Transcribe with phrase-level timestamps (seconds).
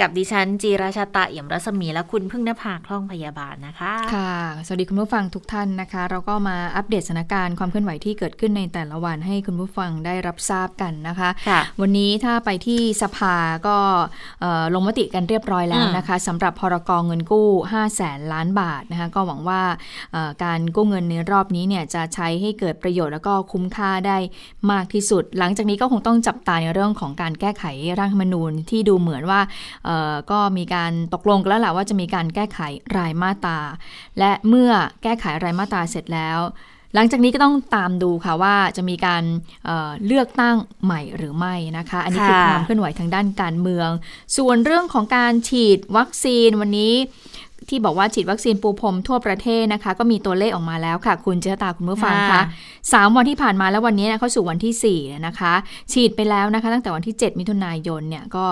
[0.00, 4.34] กับดิฉันจีราชาตะเอี่ยมรัศมีและคุณพึ่งนภาคล่องพยาบาลนะคะ ค่ะ
[4.66, 13.76] สวัสดีคุณผู้ฟังทุกท่านนะคะ เราก็มาอัปเดตสถานการณ์ความเคลื่อนไหวที่เกิดขึ้นในแต่ละวันให้คุณผู้ฟังได้รับทราบกันนะคะค่ะวันนี้ถ้าไปที่สภาก็
[14.40, 19.62] เอ่อลงมติกันเรียบร้อยแล้วนะคะสำหรับพรกเงินกู้ 5 0 0แสนล้านบาทนะคะก็หวังว่า
[20.12, 24.18] เอ่อการกู้เงินในรอบนี้เนี่ยจะใช้ให้เกิดประโยชน์แล้วก็คุ้มค่าได้
[24.70, 27.64] มากที่สุด หลังจากนี้ก็คงต้องจับตาในเรื่องของการแก้ไข
[27.98, 29.40] ร่างรัฐธรรมนูญที่ดูเหมือนว่า
[29.81, 29.81] เอ่อ
[30.30, 32.58] ก็มีการตกลงกันแล้วแหละว่าจะมีการแก้ไข
[32.96, 33.58] รายมาตรา
[34.18, 34.70] และเมื่อ
[35.02, 36.38] แก้ไขรายมาตราเสร็จแล้ว
[36.94, 39.24] หลังจากนี้ก็ต้องตามดูค่ะว่าจะมีการ
[39.64, 43.88] เเลือกตั้งใหม่หรือไม่นะคะ อันนี้คือความเคลื่อนไหวทางด้านการเมือง
[44.36, 46.94] ส่วนเรื่องของการฉีดวัคซีนวันนี้
[47.70, 52.42] ที่บอกว่าฉีดวัคซีนปูพรมทั่วประเทศนะคะ ก็มีตัวเลขออกมาแล้วค่ะ คุณเจษตาคุณผู้ฟังคะค่ะ
[52.92, 55.52] สามวันที่ผ่านมาแล้ววันนี้นะเข้าสู่วันที่4ี่นะคะ
[55.92, 58.46] ฉีดไปแล้วนะคะ ตั้งแต่วันที่ 7 มิถุนายนเนี่ยก็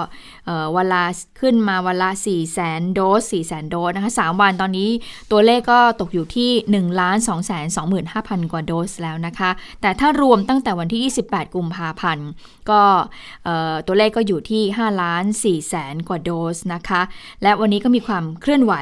[0.46, 1.02] เอ่อเวลา
[1.40, 3.00] ขึ้นมาวันละ4 0 0 0 0 0โด
[3.30, 4.90] ส4 0 0 0 0 0โดสนะคะสามวันตอนนี้
[5.30, 8.02] ตัวเลขก็ตกอยู่ที่1ล้าน2 2 5 0 0
[8.42, 9.50] 0 กว่าโดสแล้วนะคะ
[9.80, 12.28] แต่ถ้ารวมตั้งแต่วันที่ 28 กุมภาพันธ์
[12.70, 12.82] ก็
[13.44, 17.02] เอ่อตัวเลขก็อยู่ที่5ล้าน4แสนกว่าโดสนะคะ
[17.42, 18.74] และวันนี้ก็มีความเคลื่อนไหว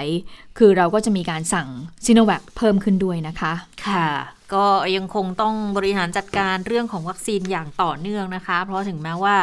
[0.59, 1.69] คือเราก็จะมีการสั่ง
[2.07, 3.53] ซิโนแวคเพิ่มขึ้นด้วยนะคะ
[3.87, 4.09] ค่ะ
[4.55, 4.67] ก็
[4.97, 9.37] ยังคงต้องบริหารจัดการเรื่องของวัคซีนอย่างต่อเนื่องนะคะ เพราะถึงแม้ว่า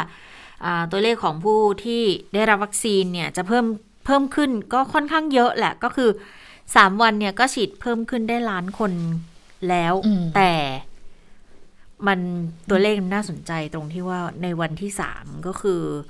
[0.66, 2.02] อ่าตัวเลขของผู้ที่
[2.34, 3.66] ได้รับวัคซีนเนี่ยจะเพิ่ม
[4.06, 6.10] เพิ่มขึ้นก็ค่อนข้างเยอะแหละก็คือ
[6.56, 8.92] 3 วันเนี่ยก็ฉีดเพิ่มขึ้นได้ล้านคน
[9.70, 10.54] แล้วอืมแต่
[12.08, 12.20] มัน
[12.70, 16.04] ตัวเลขมันน่าสนใจตรงที่ว่าในวันที่ 3 ก็คืออา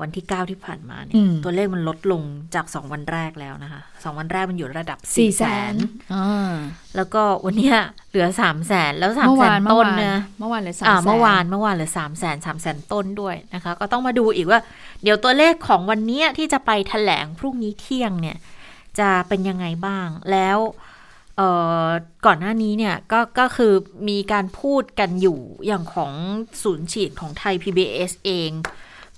[0.00, 2.22] วันที่ 9 ที่ผ่านมาเนี่ยอืมตัวเลขมันลดลง
[2.54, 5.76] จาก 2 วันแรกแล้วนะคะสองวันแรกมันอยู่ระดับสี่4แสแสนน
[6.14, 6.54] อ่า
[6.96, 7.76] แล้วก็วันเนี้ย
[8.10, 14.60] เหลือสามแสนแล้วสามเมื่อแสวานนเมื่อต้นวานนะเมื่อวานเลยสามอ่าแสนเมื่อวานเมื่อวานเหลือสามแสนสามแสนต้นด้วยนะคะ ก็ต้องมาดูอีกว่า
[15.02, 18.36] เดี๋ยวตัวเลขของวันเนี้ยที่จะไปแถลงพรุ่งนี้เที่ยงเนี่ย
[19.00, 20.58] จะเป็นยังไงบ้างแล้ว
[21.36, 21.50] เอ่
[21.84, 21.86] อ
[22.26, 23.72] ก่อนหน้านี้เนี่ยก็ก็คือ
[24.08, 26.12] มีการพูดกันอยู่อย่างของ
[26.62, 28.50] ศูนย์ฉีดของไทย PBS เอง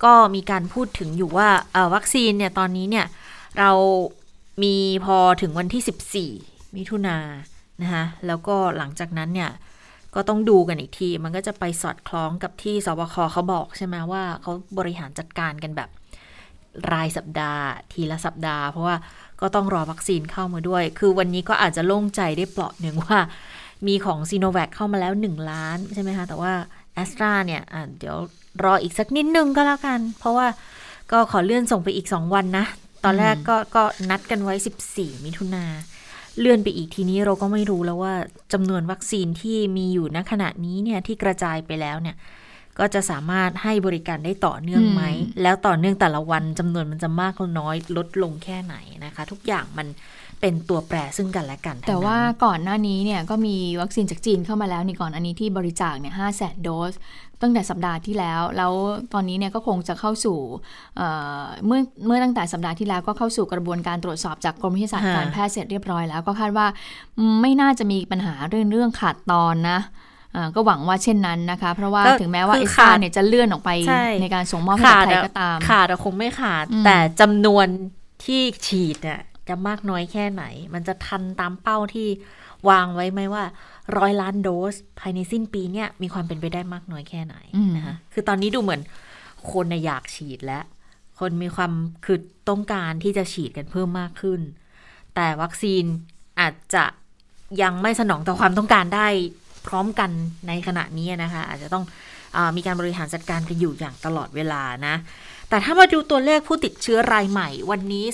[0.03, 1.49] ก็มีการพูดถึงอยู่ว่า
[1.93, 3.05] วัคซีนเนี่ยตอนนี้เนี่ย
[3.59, 3.71] เรา
[4.63, 4.75] มี
[5.05, 7.27] พอถึงวันที่ 14 มิถุนาน
[7.81, 9.51] นะคะแล้วก็หลังจากนั้นเนี่ย
[10.15, 15.89] ก็ต้องดูกันอีกที มันก็จะไปสอดคล้องกับที่สบคเขาบอกใช่ไหมว่าเขาบริหารจัดการกันแบบ
[16.91, 18.95] รายสัปดาห์ทีละสัปดาห์ เพราะว่า
[19.41, 23.19] ก็ต้องรอวัคซีนเข้ามาด้วย คือวันนี้ก็อาจจะโล่งใจได้เปลาะหนึ่งว่า
[23.87, 26.53] มีของซีโนแวคเข้ามาแล้ว 1 ล้านใช่ไหมคะ แต่ว่า
[26.93, 28.17] แอสตราเนี่ยอะเดี๋ยว
[28.63, 30.47] รออีกสักนิดนึงก็แล้วกัน เพราะว่า
[31.11, 32.65] ก็ขอเลื่อนส่งไปอีก 2 วันนะ
[33.03, 34.55] ตอนแรกก็ก็นัดกันไว้
[34.91, 35.65] 14 มิถุนา
[36.39, 38.13] เลื่อนไปอีกทีนี้เราก็ไม่รู้แล้วว่า
[38.53, 42.15] จำนวนวัคซีนที่มีอยู่ณขณะนี้เนี่ยที่กระจายไปแล้วเนี่ย
[42.79, 45.03] ก็จะสามารถให้บริการได้ต่อเนื่องไหม
[45.41, 48.75] แล้วต่อเนื่องแต่ละวันจำนวนมันจะมากหรือน้อยลดลงแค่ไหน
[49.05, 49.87] นะคะ ทุกอย่างมัน
[50.41, 56.93] เป็นตัวแปรซึ่งกันและกันทั้งแต่ว่านั้นก่อนหน้านี้เนี่ยก็มีวัคซีนจากจีนเข้ามาแล้วนี่ก่อนอันนี้ที่บริจาคเนี่ยห้าแสนโดส
[57.41, 58.71] ตั้งแต่สัปดาห์ที่แล้ว แล้ว
[59.13, 60.37] ตอนนี้เนี่ยก็คงจะเข้าสู่
[60.97, 61.07] เอ่
[61.39, 66.67] อเมื่อเมื่อตั้งแต่สัปดาห์ที่แล้วก็เข้าสู่กระบวนการตรวจสอบจากกรมวิทยาศาสตร์ฮะการแพทย์เสร็จเรียบร้อยแล้ว ก็คาดว่า
[67.17, 69.79] อืมไม่น่าจะมีปัญหาเรื่องเรื่องขาดตอนนะ
[70.35, 77.67] อ่าก็หวังว่าเช่นนั้นนะคะ เพราะว่าก็ถึงแม้ว่าคืเออสตราขาดเนี่ยจะเลื่อนออกไปใช่ในการส่งมอบให้กับใครก็ตาม ขาดอะคงไม่ขาดอืมแต่จำนวน
[78.25, 82.07] ที่ฉีดเนี่ย จะมากน้อยแค่ไหน มันจะทันตามเป้าที่
[82.69, 83.43] วางไว้ไหมว่า
[83.97, 88.81] ร้อยล้านโดส ภายในสิ้นปีเนี่ยมีความเป็นไปได้มากน้อยแค่ไหนอืมนะคะคือตอนนี้ดูเหมือน
[89.51, 90.63] คนน่ะอยากฉีดแล้ว
[91.19, 91.71] คนมีความ
[92.05, 92.19] คือ
[92.49, 94.41] ต้องการที่จะฉีดกันเพิ่มมากขึ้น
[95.15, 95.83] แต่วัคซีน
[96.39, 96.85] อาจจะ
[97.61, 99.07] ยังไม่สนองต่อความต้องการได้
[99.67, 100.11] พร้อมกัน
[100.47, 101.83] ในขณะนี้นะคะ อาจจะต้อง
[102.35, 104.95] อามีการบริหารจัดการกันอยู่อย่างตลอดเวลานะ
[105.51, 108.05] แต่ถ้ามาดูตัวเลขผู้ติดเชื้อรายใหม่วันนี้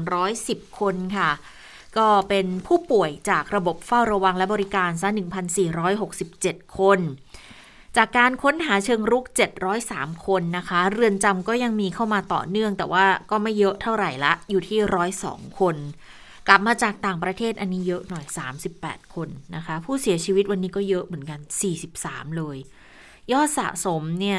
[0.00, 1.30] 2,310 คนค่ะ
[1.98, 5.08] ก็เป็นผู้ป่วยจากระบบเฝ้าระวังและบริการซะ
[5.92, 6.98] 1,467 คน
[7.96, 9.24] จากการค้นหาเชิงรุก
[9.74, 14.78] 703 คนนะคะ เรือนจำก็ยังมีเข้ามาต่อเนื่อง แต่ว่าก็ไม่เยอะเท่าไหร่ละ อยู่ที่
[15.18, 15.76] 102 คน
[16.48, 18.24] กลับมาจากต่างประเทศอันนี้เยอะหน่อย
[18.68, 21.40] 38 คนนะคะ ผู้เสียชีวิตวันนี้ก็เยอะเหมือนกัน
[21.88, 22.56] 43 เลย
[23.32, 24.38] ยอดสะสมเนี่ย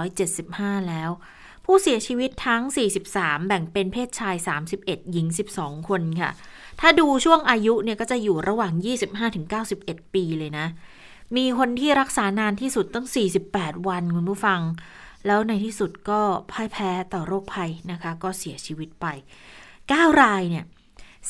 [0.00, 1.10] 1,375 แล้ว
[1.64, 2.62] ผู้ผู้เสียชีวิตทั้ง
[3.06, 4.36] 43 แบ่งเป็นเพศชาย
[4.74, 5.26] 31 หญิง
[5.56, 6.30] 12 คนค่ะ
[6.80, 8.72] ถ้าดูช่วงอายุเนี่ยก็จะอยู่ระหว่าง
[9.44, 10.66] 25-91 ปีเลยนะ
[11.36, 13.06] มีคนที่รักษานานที่สุดตั้ง
[13.46, 14.60] 48 วันคุณผู้ฟัง
[15.26, 16.20] แล้วในที่สุดก็
[16.50, 19.06] พ่ายแพ้ต่อโรคภัยนะคะ ก็เสียชีวิตไป
[19.64, 20.64] 9 รายเนี่ย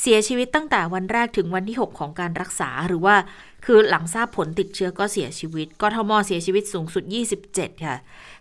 [0.00, 3.16] เสียชีวิตตั้งแต่วันแรกถึงวันที่ 6 ของการรักษาหรือว่า
[3.64, 7.04] คือหลังทราบผลติดเชื้อก็เสียชีวิต กทมเสียชีวิตสูงสุด
[7.44, 7.96] 27 ค่ะ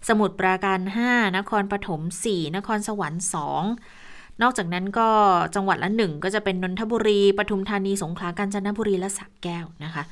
[0.07, 0.79] สมุทรปราการ
[1.09, 5.09] 5 นครปฐม 4 นครสวรรค์ 2 นอกจากนั้นก็
[5.55, 10.03] จังหวัดละหนึ่งก็จะเป็นนนทบุรี ปทุมธานี สงขลา กาญจนบุรี และสระแก้วนะคะ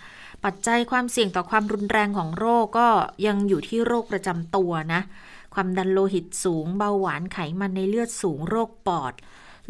[0.45, 2.87] ปัจจัยความเสี่ยงต่อความรุนแรงของโรคก็
[3.27, 5.01] ยังอยู่ที่โรคประจำตัวนะ
[5.53, 9.13] ความดันโลหิตสูง เบาหวาน ไขมันในเลือดสูง โรคปอด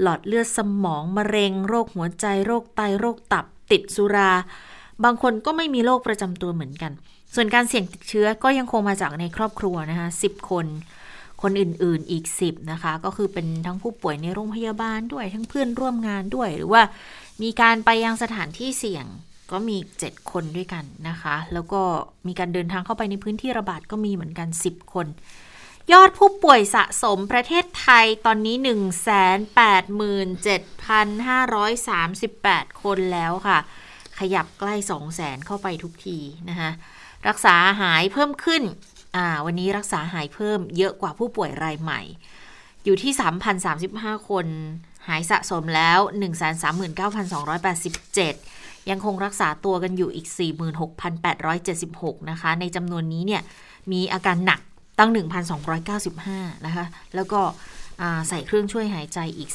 [0.01, 4.31] หลอดเลือดสมอง มะเร็ง โรคหัวใจ โรคไต โรคตับ ติดสุรา
[5.03, 6.91] บางคนก็ไม่มีโรคประจำตัวเหมือนกัน
[7.35, 10.65] ส่วนการเสี่ยงติดเชื้อก็ยังคงมาจากในครอบครัวนะคะ10คน
[11.41, 16.81] คนอื่นๆอีก 10 นะคะ ก็คือเป็นทั้งผู้ป่วยในโรงพยาบาลด้วยทั้งเพื่อนร่วมงานด้วย หรือว่า
[17.43, 19.05] มีการไปยังสถานที่เสี่ยง
[19.51, 21.81] ก็มี 7 คนด้วยกันนะคะ แล้วก็
[22.27, 25.07] มีการเดินทางเข้าไปในพื้นที่ระบาดก็มีเหมือนกัน 10 คน
[25.91, 28.55] ยอดผู้ป่วยสะสมประเทศไทยตอนนี้
[32.63, 33.59] 187,538 คนแล้วค่ะ
[34.19, 34.75] ขยับใกล้
[35.09, 36.17] 200,000เข้าไปทุกที
[36.49, 36.71] นะคะ
[37.27, 38.63] รักษาหายเพิ่มขึ้น
[39.15, 42.01] อ่าวันนี้รักษาหายเพิ่มเยอะกว่าผู้ป่วยรายใหม่
[42.85, 43.13] อยู่ที่
[43.71, 44.47] 3,035 คน
[45.07, 45.99] หายสะสมแล้ว
[47.63, 50.27] 139,287 ยังคงรักษาตัวกันอยู่อีก
[51.27, 53.41] 46,876 นะคะ ในจำนวนนี้เนี่ย
[53.91, 54.59] มีอาการหนัก
[54.99, 55.11] ตั้ง
[55.87, 56.85] 1,295 นะคะ
[57.15, 57.41] แล้วก็
[58.29, 59.49] ใส่เครื่องช่วยหายใจอีก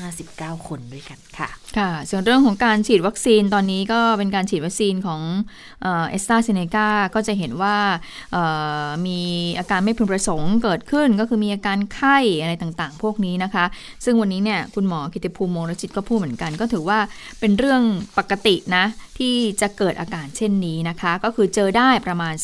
[0.00, 1.48] 359 คนด้วยกันค่ะ
[1.78, 5.20] ค่ะ ส่วนเรื่องของการฉีดวัคซีนตอนนี้ก็เป็นการฉีดวัคซีนของ
[5.82, 7.76] เอสตราเซเนกาก็จะเห็นว่า
[9.06, 9.20] มี
[9.58, 13.64] อาการไม่พึงประสงค์เกิดขึ้นก็คือมีอาการไข้อะไรต่างๆ พวกนี้นะคะ
[14.04, 16.98] ซึ่งวันนี้เนี่ยคุณหมอกิติภูมิโมรจิตก็พูดเหมือนกัน ก็ถือว่า
[17.40, 17.82] เป็นเรื่อง
[18.18, 18.84] ปกตินะ
[19.22, 22.34] ที่จะเกิดอาการเช่นนี้นะคะ ก็คือเจอได้ประมาณ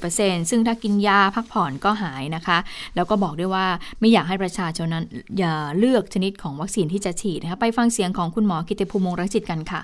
[0.00, 2.58] 30%ซึ่งถ้ากินยาพักผ่อนก็หายนะคะ
[2.96, 3.66] แล้วก็บอกด้วยว่า
[4.00, 5.04] ไม่อยากให้ประชาชนนั้น
[5.38, 9.80] อย่าเลือกชนิดของวัคซีนที่จะฉีดนะคะไปฟังเสียงของคุณหมอกิติภูมิมงรักจิตกันค่ะ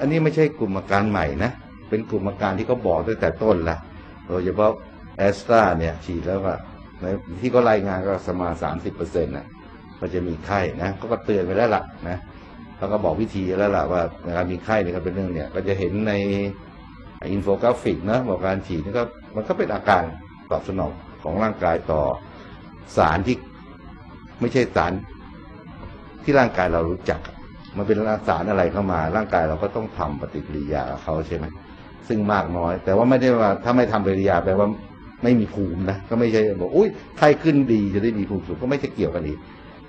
[0.00, 1.50] อันนี้ไม่ใช่กลุ่มอาการใหม่นะ
[1.88, 3.76] เป็นกลุ่มอาการที่เขาบอกตั้งแต่ต้นละ
[4.26, 4.70] โดยเฉพาะ
[5.16, 6.54] แอสตราเนี่ยฉีดแล้วว่า
[7.00, 7.04] ใน
[7.40, 9.46] ที่เขารายงานก็สมาสามสิบเปอร์เซ็นต์นะ
[10.00, 12.18] ก็จะมีไข้นะก็เตือนไปแล้วล่ะนะ
[12.82, 14.02] เขาก็บอกวิธีแล้วล่ะว่า
[14.36, 16.12] การมีไข้เนี่ยก็เป็นเรื่องเนี่ย ก็จะเห็นใน
[17.32, 19.02] อินโฟกราฟิกนะบอกการฉีดนี่ก็
[19.36, 20.02] มันก็เป็นอาการ
[20.50, 20.92] ตอบสนอง
[21.22, 22.02] ของร่างกายต่อ
[22.96, 23.36] สารที่
[24.40, 24.92] ไม่ใช่สาร
[26.22, 27.20] ที่ร่างกายเรารู้จัก
[27.76, 27.98] มันเป็น
[28.28, 31.46] สารอะไรเข้ามา ร่างกายเราก็ต้องทำปฏิกิริยากับเขาใช่ไหม
[32.08, 34.68] ซึ่งมากน้อย แต่ว่าไม่ได้ว่า ถ้าไม่ทำปฏิกิริยาแปลว่า
[35.22, 36.88] ไม่มีภูมินะก็ไม่ใช่บอกอุ้ย
[37.18, 39.38] ไข้ขึ้นดีจะได้มีภูมิสูงก็ไม่ใช่เกี่ยวกันอีก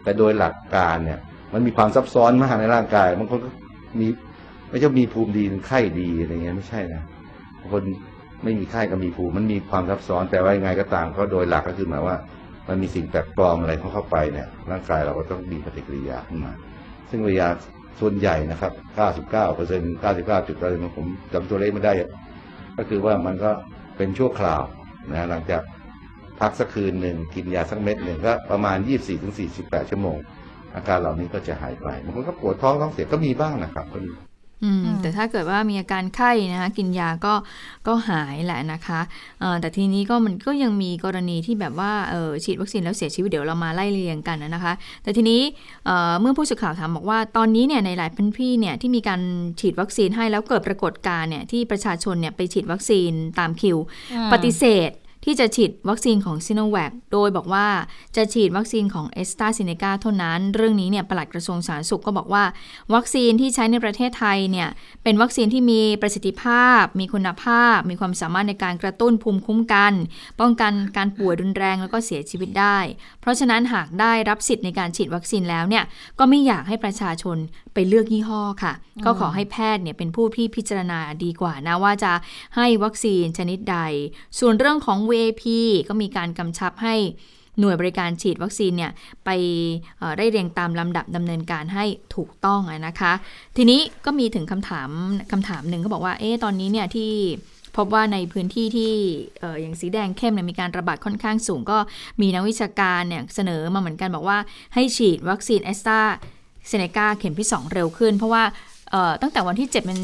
[0.04, 1.20] แต่โดยหลักการเนี่ย
[1.54, 3.50] มันมีความซับซ้อนมากในร่างกายบางคนก็
[4.00, 4.08] มี
[4.70, 7.02] ไม่ใช่มีภูมิดีไข้ดีอะไรเงี้ยไม่ใช่นะ
[7.60, 7.84] บางคน
[8.44, 12.18] ไม่มีไข้ก็มีภูมิมันมีความซับซ้อนแต่ว่ายังไงก็ตามก็โดยหลักก็คือหมายว่า
[12.68, 16.52] มันมีสิ่งแปลกปลอมอะไรเข้าเข้าไปเนี่ย ร่างกายเราก็ต้องมีปฏิกิริยาขึ้นมา
[17.10, 17.48] ซึ่งปฏิกิริยา
[18.00, 18.74] ส่วนใหญ่นะครับ
[19.08, 21.94] 99เปอร์เซ็นต์99จุดอะไรผมจำตัวเลขไม่ได้
[22.78, 23.52] ก็คือว่ามันก็
[23.98, 24.62] เป็นชั่วคราว
[25.12, 25.62] นะหลังจาก
[26.40, 28.78] พักสักคืนหนึ่งกินยาสักเม็ดหนึ่งก็ประมาณ
[29.34, 30.18] 24-48 ชั่วโมง
[30.76, 33.88] อาการเหล่านี้ก็จะหายไปบางคนก็ปวดท้องท้องเสียก็มีบ้างนะครับ
[35.02, 37.34] แต่ถ้าเกิดว่ามีอาการไข้นะคะกินยาก็
[37.88, 39.02] ก็หายแหละนะคะ
[39.62, 41.92] แต่ทีนี้ก็มันก็ยังมีกรณีที่แบบว่า
[42.44, 45.42] ฉีดวัคซีนแล้วเสียชีวิตเดี๋ยวเรามาไล่เรียงกันนะคะ แต่ทีนี้
[46.22, 49.22] เมื่อผู้สื่อข่าวถามบอกว่าตอนนี้เนี่ยในหลายพื้นที่เนี่ยที่มีการ
[49.60, 53.78] ฉีดวัคซีนให้แล้วเกิดปรากฏการณ์เนี่ยที่ประชาชนเนี่ยไปฉีดวัคซีนตามคิว
[54.34, 54.92] ปฏิเสธ
[55.24, 57.68] ที่จะฉีดวัคซีนของซิโนแวคโดยบอกว่า
[58.16, 62.44] จะฉีดวัคซีนของแอสตราเซเนกาเท่านั้น เรื่องนี้เนี่ยปลัดกระทรวงสาธารณสุขก็บอกว่า
[62.94, 64.70] วัคซีนที่ใช้ในประเทศไทยเนี่ย
[65.04, 69.94] เป็นวัคซีนที่มีประสิทธิภาพ มีคุณภาพ มีความสามารถในการกระตุ้นภูมิคุ้มกัน
[70.40, 72.78] ป้องกันการป่วยรุนแรงแล้วก็เสียชีวิตได้
[73.22, 75.84] เพราะฉะนั้นหากได้รับสิทธิ์ในการฉีดวัคซีนแล้วเนี่ย
[76.20, 77.38] ก็ไม่อยากให้ประชาชน
[77.74, 78.74] ไปเลือกยี่ห้อค่ะ
[79.06, 82.14] ก็ขอให้แพทย์เนี่ยเป็นผู้ที่พิจารณาดีกว่านะว่าจะ
[82.56, 83.78] ให้วัคซีนชนิดใด
[84.40, 85.44] ส่วนเรื่องของ VAP
[85.88, 86.96] ก็มีการกำชับให้
[87.60, 88.92] หน่วยบริการฉีดวัคซีนเนี่ย
[89.26, 89.30] ไป
[90.18, 93.14] ได้เรียงตามลำดับดำเนินการให้ถูกต้องนะคะ
[93.58, 94.90] ทีนี้ก็มีถึงคำถาม
[95.32, 97.12] คำถามหนึ่งเขาบอกว่าเอ๊ะตอนนี้เนี่ยที่
[97.78, 98.92] พบว่าในพื้นที่ที่
[99.44, 101.78] ออย่างสีแดงเข้มเนี่ยมีการระบาดค่อนข้างสูงก็
[102.22, 104.38] มีนักวิชาการเนี่ยเสนอมาเหมือนกันบอกว่า
[104.74, 106.00] ให้ฉีดวัคซีนแอสตรา
[106.68, 108.44] เซเนกาเข็มที่ 2 เร็วขึ้น เพราะว่า
[109.22, 110.00] ตั้งแต่วันที่ 7 มัน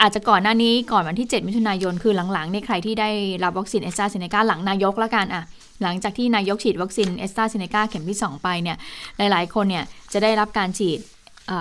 [0.00, 3.10] อาจจะก่อนหน้านี้ก่อนวันที่ 7 มิถุนายนคือหลังๆในใครที่ได้
[3.44, 5.42] รับวัคซีนแอสตราเซเนกาหลังนายกแล้วกันอะ
[5.82, 8.76] หลังจากที่นายกฉีดวัคซีนแอสตราเซเนกาเข็มที่ 2 ไปเนี่ย
[9.18, 10.98] หลายๆ คนเนี่ยจะได้รับการฉีด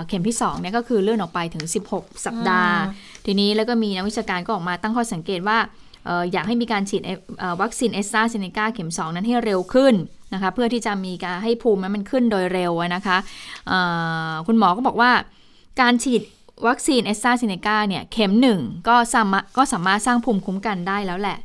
[0.08, 2.76] เข็มที่2เนี่ยก็คือเลื่อนออกไปถึง 16 สัปดาห์
[3.26, 5.58] ทีนี้แล้วก็มีนักวิชาการก็ออกมาตั้งข้อสังเกตว่า
[6.32, 7.02] อยากให้มีการฉีด
[7.62, 9.94] วัคซีนแอสตราเซเนกาเข็ม 2 นั้นให้เร็วขึ้น
[10.34, 13.18] นะคะเพื่อที่จะมีการให้ภูมิมันขึ้นโดยเร็วนะคะ
[14.48, 15.12] คุณหมอก็บอกว่า
[15.82, 16.22] การฉีด
[16.68, 21.38] วัคซีนเอสตราเซเนกาเนี่ยเข็มหนึ่งก็สามารถก็สามารถสร้างภูมิคุ้มกันได้แล้วแหละ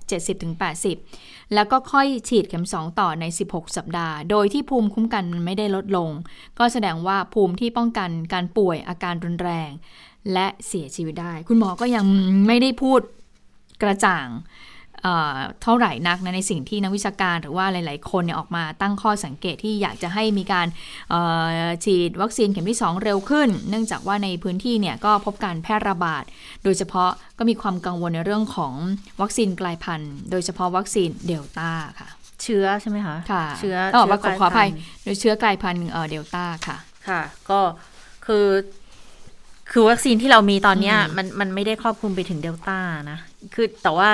[0.72, 6.10] 70-80 แล้วก็ค่อยฉีดเข็ม 2 ต่อใน 16 สัปดาห์ โดยที่ภูมิคุ้มกันมันไม่ได้ลดลง
[6.58, 9.70] ก็แสดงว่าภูมิที่ป้องกันการป่วยอาการรุนแรง
[10.32, 12.06] และเสียชีวิตได้ คุณหมอก็ยัง
[12.46, 13.00] ไม่ได้พูด
[13.82, 14.26] กระจ่าง
[15.62, 20.66] เท่าไหร่นักนะในสิ่งที่นักวิชาการหรือว่าหลาย ๆ คนเนี่ยออกมาตั้งข้อสังเกตที่อยากจะให้มีการ
[21.84, 26.24] ฉีดวัคซีนเข็มที่ 2 เร็วขึ้น เนื่องจากว่าในพื้นที่เนี่ยก็พบการแพร่ระบาด
[26.64, 28.74] โดยเฉพาะก็มีความกังวลในเรื่องของ
[29.20, 32.08] วัคซีนกลายพันธุ์ โดยเฉพาะวัคซีนเดลต้าค่ะ
[32.42, 34.68] เชื้อใช่ไหมคะค่ะเชื้อต้องบอกว่าขออภัย
[35.02, 36.76] โดยเชื้อกลายพันธุ์เดลต้าค่ะ
[37.08, 37.60] ค่ะ ก็
[38.26, 38.46] คือ
[39.72, 42.78] คือวัคซีนที่เรามีตอนนี้มันมันไม่ได้ครอบคลุมไปถึงเดลต้า
[43.10, 43.18] นะ
[43.54, 44.10] คือแต่ว่า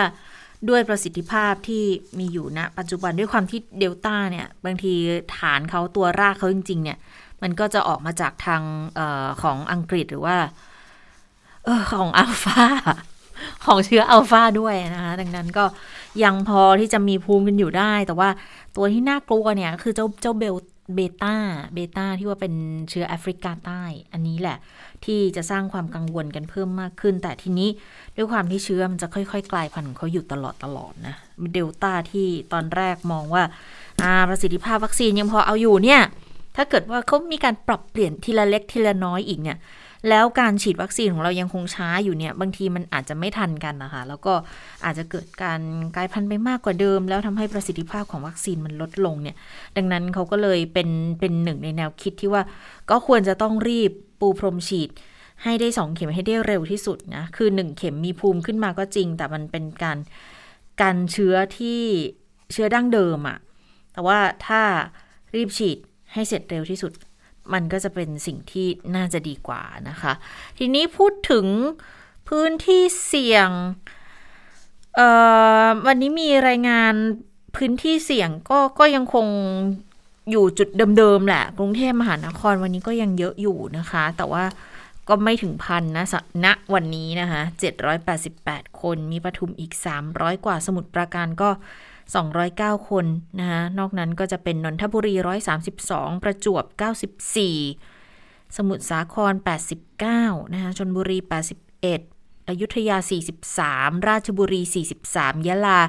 [0.69, 1.85] ด้วยประสิทธิภาพที่
[2.19, 4.93] มีอยู่ณนะปัจจุบันด้วยความที่เดลต้าเนี่ย บางที
[5.37, 6.99] ฐานเขาตัวรากเขาจริง ๆ เนี่ย
[7.43, 8.63] มันก็จะออกมาจากทาง
[8.99, 10.37] ออของอังกฤษหรือว่า
[11.67, 12.65] ออของอัลฟา
[13.65, 15.65] ของเชื้ออัลฟาด้วยนะคะ ดังนั้นก็
[16.25, 18.29] ยังพอที่จะมีภูมิกันอยู่ได้ แต่ว่า
[18.77, 20.57] ตัวที่น่ากลัวเนี่ย คือเจ้าเจ้าเบล
[20.95, 21.37] เบต้า
[21.75, 22.55] เบต้าที่ว่าเป็น
[22.91, 24.59] เชื้อแอฟริกาใต้ อันนี้แหละ
[25.07, 27.69] ที่จะสร้างความกังวลกันเพิ่มมากขึ้น แต่ทีนี้
[28.17, 31.15] ด้วยความที่เชื้อมันจะค่อยๆ กลายพันธุ์ของเขาอยู่ตลอดตลอดนะ
[31.53, 33.43] เดลต้าที่ตอนแรกมองว่า
[34.29, 36.01] ประสิทธิภาพวัคซีนยังพอเอาอยู่เนี่ย
[36.57, 39.59] ถ้าเกิดว่าเขามีการปรับเปลี่ยนทีละเล็กทีละน้อยอีกเนี่ย
[40.09, 44.35] แล้วการฉีดวัคซีนของเรายังคงช้าอยู่เนี่ย บางทีมันอาจจะไม่ทันกันนะคะ แล้วก็
[44.85, 45.61] อาจจะเกิดการ
[45.97, 49.37] กลายพันธุ์ไปมากกว่าเดิม แล้วทำให้ประสิทธิภาพของวัคซีนมันลดลงเนี่ย
[49.77, 50.89] ดังนั้นเขาก็เลยเป็น
[51.21, 52.43] เป็นหนึ่งในแนวคิดที่ว่า
[52.91, 53.91] ก็ควรจะต้องรีบ
[54.25, 54.91] ปูพรมฉีด
[55.43, 59.99] ให้ได้สองเข็มให้ได้เร็วที่สุดนะ คือหนึ่งเข็มมีภูมิขึ้นมาก็จริง แต่มันเป็นการ
[60.83, 61.81] การเชื้อที่
[62.53, 63.39] เชื้อดั้งเดิมอะ
[63.93, 64.63] แต่ว่าถ้า
[65.35, 65.79] รีบฉีด
[66.13, 66.93] ให้เสร็จเร็วที่สุด
[67.53, 68.67] มันก็จะเป็นสิ่งที่
[68.97, 70.13] น่าจะดีกว่านะคะ
[70.59, 71.47] ทีนี้พูดถึง
[72.29, 73.51] พื้นที่เสี่ยง
[75.87, 76.95] วันนี้มีรายงาน
[77.57, 79.27] พื้นที่เสี่ยงก็ก็ยังคง
[80.31, 84.45] อยู่จุดเดิมๆแหละ กรุงเทพมหานครวันนี้ก็ยังเยอะอยู่นะคะ แต่ว่า
[85.09, 86.07] ก็ไม่ถึงพันนะ
[86.45, 87.43] ณวันนี้นะคะ
[88.11, 89.73] 788 คน มีปทุมอีก
[90.09, 91.51] 300 กว่า สมุดประการก็
[92.25, 93.07] 209 คน
[93.41, 95.15] นะคะนอกนั้นก็จะเป็นนนทบุรี
[95.71, 96.65] 132 ประจวบ
[97.81, 99.35] 94 สมุทรสาคร
[99.93, 101.19] 89 นะคะชนบุรี
[101.83, 102.97] 81 อยุธยา
[103.53, 104.63] 43 ราชบุรี
[105.05, 105.81] 43 ยะลา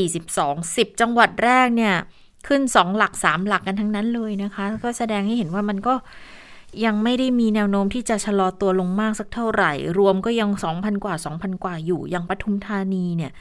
[0.00, 1.94] 42 10 จังหวัดแรกเนี่ย
[2.46, 5.94] ขึ้น2หลัก3หลักกันทั้งนั้นเลยนะคะ ก็แสดงให้เห็นว่ามันก็
[6.84, 13.32] ยังไม่ได้มีแนวโน้มที่จะชะลอตัวลงมากสักเท่าไหร่ รวมก็ยัง 2,000 กว่า 2,000 กว่าอยู่ยังปทุมธานีเนี่ย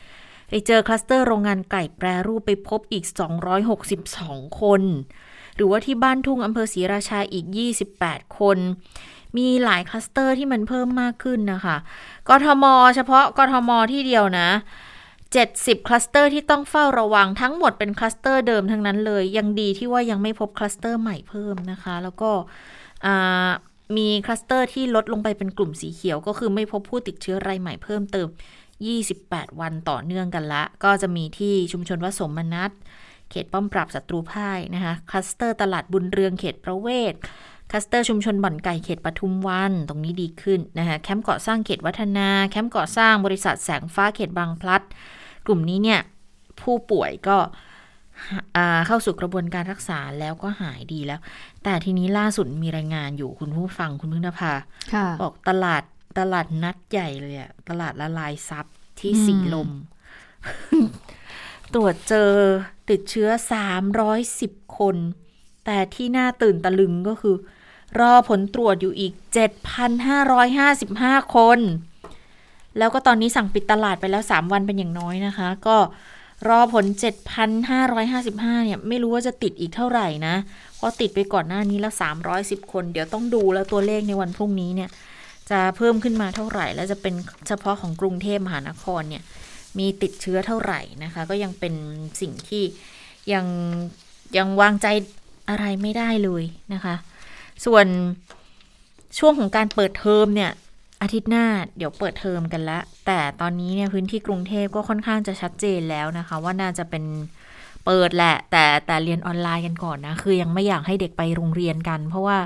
[0.50, 3.04] ไปเจอคลัสเตอร์โรงงานไก่แปรรูปไปพบอีก
[3.82, 4.82] 262 คน
[5.56, 7.46] หรือว่าที่บ้านทุ่งอำเภอศรีราชาอีก
[7.92, 8.58] 28 คน
[9.38, 11.78] มีหลายคลัสเตอร์ที่มันเพิ่มมากขึ้นนะคะ
[12.30, 14.50] กทม เฉพาะกทมที่เดียวนะ
[15.44, 22.32] 70 คลัสเตอร์ที่ต้องเฝ้าระวังทั้งหมดเป็นคลัสเตอร์เดิมทั้งนั้นเลย ยังดีที่ว่ายังไม่พบคลัสเตอร์ใหม่เพิ่มนะคะ แล้วก็
[23.98, 28.28] มีคลัสเตอร์ที่ลดลงไปเป็นกลุ่มสีเขียว ก็คือไม่พบผู้ติดเชื้อรายใหม่เพิ่มเติม
[28.94, 32.72] 28 วันต่อเนื่องกันละ ก็จะมีที่ชุมชนวัดโสมนัส
[33.30, 37.14] เขตป้อมปราบศัตรูพ่ายนะคะคลัสเตอร์ตลาดบุญเรืองเขตประเวศ
[37.70, 44.84] คลัสเตอร์ชุมชนบ่อนไก่เขตปทุมวัน ตรงนี้ดีขึ้นนะคะแคมป์ก่อสร้างเขตวัฒนา แคมป์ก่อสร้างบริษัทแสงฟ้าเขตบางพลัด
[45.48, 46.02] กลุ่มนี้เนี่ย
[46.62, 47.38] ผู้ป่วยก็
[48.88, 51.20] เข้าสู่กระบวนการรักษาแล้วก็หายดีแล้ว
[51.64, 54.54] แต่ทีนี้ล่าสุดมีรายงานอยู่คุณผู้ฟังคุณพึ่งนภา
[55.22, 55.84] บอกตลาด
[56.20, 58.66] ตลาดนัดใหญ่เลยอะตลาดละลายซับ
[59.00, 59.70] ที่สีลม
[61.74, 62.32] ตรวจเจอ
[62.90, 64.96] ติดเชื้อสามร้อยสิบคน
[65.66, 67.36] แต่ที่น่าตื่นตะลึงก็คือ
[68.00, 71.60] รอผลตรวจอยู่อีกเจ็ดพันห้าร้อยห้าสิบห้าคน
[72.78, 75.78] แล้วก็ตอนนี้สั่งปิดตลาดไปแล้วสามวันเป็นอย่างน้อยนะคะ ก็
[76.48, 76.86] รอผล
[77.56, 80.36] 7,555 เนี่ย ไม่รู้ว่าจะติดอีกเท่าไหร่นะ
[80.76, 81.94] เพราะติดไปก่อนหน้านี้แล้ว
[82.34, 84.90] 310 คน เดี๋ยวต้องดูแล้วตัวเลขในวันพรุ่งนี้เนี่ย
[85.50, 87.14] จะเพิ่มขึ้นมาเท่าไหร่ แล้วจะเป็น
[87.48, 89.24] เฉพาะของกรุงเทพมหานครเนี่ย
[89.78, 91.74] มีติดเชื้อเท่าไหร่นะคะ ก็ยังเป็น
[92.22, 92.64] สิ่งที่
[93.34, 93.46] ยัง
[94.38, 94.88] ยังวางใจ
[95.50, 96.96] อะไรไม่ได้เลยนะคะ
[97.66, 97.86] ส่วน
[99.20, 100.52] ช่วงของการเปิดเทอมเนี่ย
[101.02, 101.46] อาทิตย์หน้า
[101.78, 107.04] เดี๋ยวเปิดเทอมกันแล้วแต่ตอนนี้เนี่ยพื้นที่กรุงเทพก็ค่อนข้างจะชัดเจนแล้วนะคะ ว่าน่าจะเป็น
[107.86, 112.38] เปิดแหละ แต่แต่เรียนออนไลน์กันก่อนนะ คือยังไม่อยากให้เด็กไปโรงเรียนกัน เพราะว่า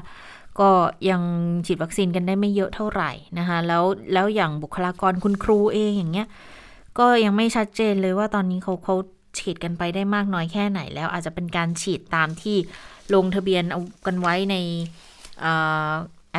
[0.60, 0.70] ก็
[1.10, 1.22] ยัง
[1.65, 6.27] ฉีดวัคซีนกันได้ไม่เยอะเท่าไหร่นะคะ แล้วแล้วอย่างบุคลากรคุณครูเองอย่างเงี้ย
[7.00, 8.96] ก็ยังไม่ชัดเจนเลยว่าตอนนี้เขาเขา
[9.39, 12.58] ฉีดกันไปได้มากน้อยแค่ไหนแล้ว อาจจะเป็นการฉีดตามที่
[13.13, 14.56] ลงทะเบียนเอากันไว้ใน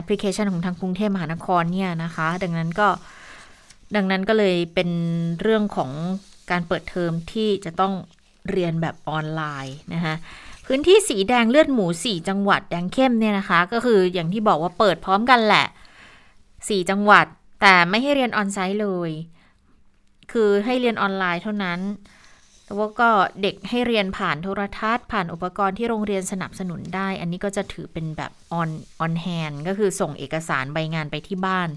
[0.06, 2.88] พลิเคชันของทางกรุงเทพมหานครเนี่ยนะคะ ดังนั้นก็
[3.96, 4.90] ดังนั้นก็เลยเป็น
[5.40, 5.90] เรื่องของ
[6.50, 7.92] การเปิดเทอมที่จะต้อง
[8.50, 10.14] เรียนแบบออนไลน์นะคะ
[10.66, 15.66] พื้นที่สีแดงเลือดหมู 4 จังหวัดแดงเข้มเนี่ยนะคะ ก็คืออย่างที่บอกว่าเปิดพร้อมกันแหละ
[16.28, 17.26] 4 จังหวัด
[17.60, 19.10] แต่ไม่ให้เรียน on-site เลย
[20.32, 21.78] คือให้เรียนออนไลน์เท่านั้น
[22.70, 23.10] แต่ว่าก็
[23.42, 31.68] เด็กให้เรียนผ่านโทรทัศน์ ผ่านอุปกรณ์ที่โรงเรียนสนับสนุนได้ อันนี้ก็จะถือเป็นแบบ on on-hand ก็คือส่งเอกสารใบงานไปที่บ้าน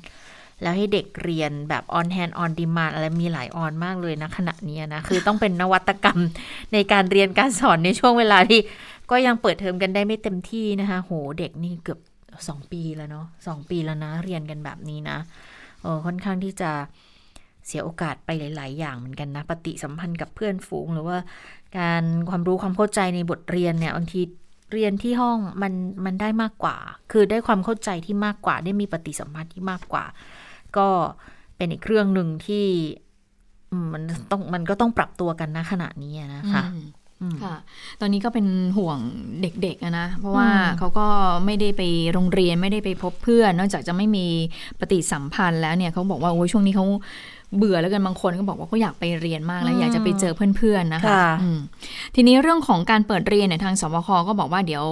[0.62, 6.20] แล้วให้เด็กเรียนแบบ on-hand on-demand อะไรมีหลาย on มากเลยนะขณะนี้นะ คือต้องเป็นนวัตกรรม
[6.74, 8.60] ในการเรียนการสอนในช่วงเวลาที่
[9.12, 12.00] ก็ยังเปิดเทอมกันได้ไม่เต็มที่นะคะโหเด็กนี่เกือบ
[12.48, 15.18] สองปีแล้วเนาะสองปีแล้วนะ เรียนกันแบบนี้นะ
[15.82, 16.72] เออค่อนข้างที่จะ
[17.68, 21.18] เสียโอกาสไปหลาย ๆ อย่างเหมือนกันนะ ปฏิสัมพันธ์กับเพื่อนฝูง หรือว่า
[21.78, 24.22] การความรู้ความเข้าใจในบทเรียนเนี่ยบางที
[24.74, 25.74] เรียนที่ห้องมัน
[26.06, 26.78] มันได้มากกว่า
[27.12, 30.06] คือได้ความเข้าใจที่มากกว่า ได้มีปฏิสัมพันธ์ที่มากกว่า
[30.78, 30.88] ก็
[31.58, 32.66] เป็นอีกเครื่องหนึ่งที่
[33.94, 34.02] มัน
[34.32, 36.64] ต้องมันก็ต้องปรับตัวกันนะขณะนี้นะคะ
[37.44, 37.56] ค่ะ
[38.00, 39.00] ตอนนี้ก็เป็นห่วง
[39.42, 41.08] เด็กๆนะ เพราะว่าเขาก็
[41.46, 41.82] ไม่ได้ไป
[42.14, 44.28] โรงเรียนไม่ได้ไปพบเพื่อน นอกจากจะไม่มี
[44.80, 46.86] ปฏิสัมพันธ์แล้วเนี่ยเขาบอกว่าโอ้ยช่วงนี้เขา
[47.58, 51.24] เบื่อแล้วกันบางคนก็บอกว่าก็อยากไปเรียนมากแล้วอยากจะไปเจอเพื่อนๆนะคะ
[52.16, 54.86] ทีนี้เรื่องของการเปิดเรียนเนี่ยทางศบคก็บอกว่าเดี๋ยว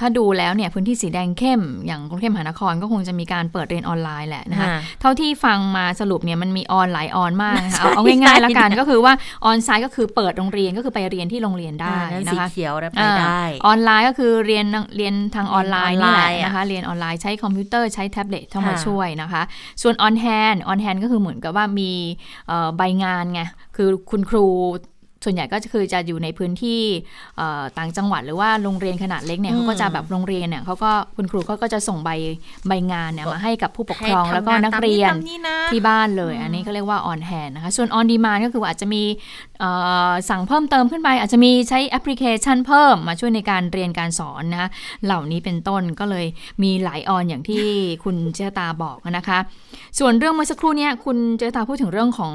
[0.00, 4.68] ถ้าดูแล้วเนี่ยพื้นที่สีแดงเข้ม อย่างกรุงเทพมหานครก็คงจะมีการเปิดเรียนออนไลน์แหละนะคะ
[5.00, 9.12] เท่าที่ฟังมาสรุปเนี่ยมันมี on หลาย on มากนะคะเอาง่ายๆแล้วกันก็คือว่า
[9.44, 11.96] on-site ก็คือเปิดโรงเรียนก็คือไปเรียนที่โรงเรียนได้
[12.28, 14.66] นะคะเขียวไปได้ออนไลน์ก็คือเรียน
[14.96, 19.42] เรียนทางออนไลน์นี่แหละนะคะเรียนออนไลน์ใช้คอมพิวเตอร์ใช้แท็บเล็ตเข้ามาช่วยนะคะ
[19.82, 21.90] ส่วนออนแฮนออนแฮนก็คือเหมือนกับว่ามี
[22.76, 23.42] ใบงานไง
[23.76, 24.46] คือคุณครู
[25.24, 26.80] ส่วนใหญ่ก็คือจะอยู่ในพื้นที่
[27.78, 32.10] ต่างจังหวัดหรือว่าโรงเรียนขนาดเล็กเนี่ยเขาก็จะแบบโรงเรียนเนี่ยเขาก็คุณครูเขาก็จะส่งใบ
[32.68, 35.12] ใบงานเนี่ยมาให้กับผู้ปกครองแล้วก็นักเรียน
[35.70, 39.02] ที่บ้านเลย อันนี้ก็เรียกว่า on-hand นะคะส่วน on-demand ก็คืออาจจะมี
[40.28, 44.68] สั่งเพิ่มเติมขึ้นไป อาจจะมีใช้แอปพลิเคชันเพิ่มมาช่วยในการเรียนการสอนนะคะ
[45.04, 46.26] เหล่านี้เป็นต้นก็เลย
[46.62, 47.64] มีหลาย on อย่างที่
[48.04, 49.38] คุณเจตาบอกนะคะ
[49.98, 52.34] ส่วนเรื่องเมื่อสักครู่นี้คุณเจตาพูดถึงเรื่องของ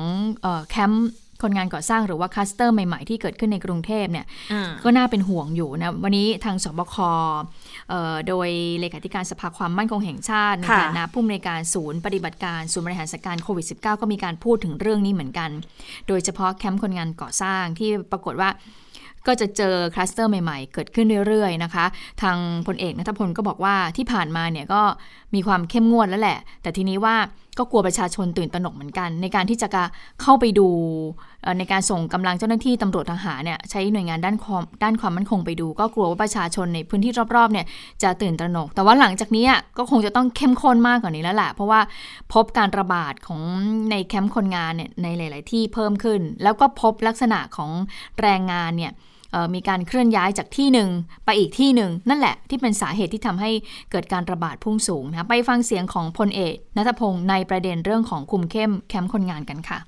[0.70, 1.10] แคมป์
[1.46, 4.26] คนงานก่อสร้างหรือว่าคลัสเตอร์ใหม่ๆ ที่เกิดขึ้นในกรุงเทพเนี่ย
[4.84, 6.96] ก็น่าเป็นห่วงอยู่นะ วันนี้ทางศบค
[8.28, 15.50] โดยเลขาธิการสภาความมั่นคงแห่งชาติในฐานะผู้อำนวยการศูนย์ปฏิบัติการศูนย์บริหารสถานการณ์โควิด -19 ก็มีการพูดถึงเรื่องนี้เหมือนกัน
[16.08, 18.52] โดยเฉพาะแคมป์คนงานก่อสร้างที่ปรากฏว่า
[19.30, 21.86] ก็จะเจอคลัสเตอร์ใหม่ๆ เกิดขึ้นเรื่อยๆนะคะ
[22.22, 24.82] ทางพลเอกนัทพลก็บอกว่าที่ผ่านมาเนี่ยก็
[25.36, 27.16] มีความเข้มงวดแล้วแหละ แต่ทีนี้ว่า
[27.58, 29.68] ก็กลัวประชาชนตื่นตระหนกเหมือนกัน ในการที่จะ
[30.22, 30.68] เข้าไปดู
[31.58, 37.66] ในการส่งกำลังเจ้าหน้าที่ตำรวจทหารเนี่ยใช้หน่วยงานด้านความด้านความมั่นคงไปดู ก็กลัวว่าประชาชนในพื้นที่รอบๆเนี่ย
[38.04, 41.82] จะตื่นตระหนก แต่ว่าหลังจากนี้ก็คงจะต้องเข้มข้นมากกว่านี้แล้วแหละเพราะว่า
[42.34, 43.42] พบการระบาดของ
[43.92, 47.72] ในแคมป์คนงานเนี่ยในหลาย ๆ ที่เพิ่มขึ้น แล้วก็พบลักษณะของ
[48.22, 48.94] แรงงานเนี่ย
[49.54, 50.90] มีการเคลื่อนย้ายจากที่หนึ่ง
[51.26, 53.52] ไปอีกที่หนึ่งนั่นแหละที่เป็นสาเหตุที่ทำให้
[53.92, 59.80] เกิดการระบาดพุ่งสูงนะไปฟังเสียงของพลเอกนัทพงศ์ในประเด็นเรื่องของคุมเข้มแคมป์คนงานกันค่ะ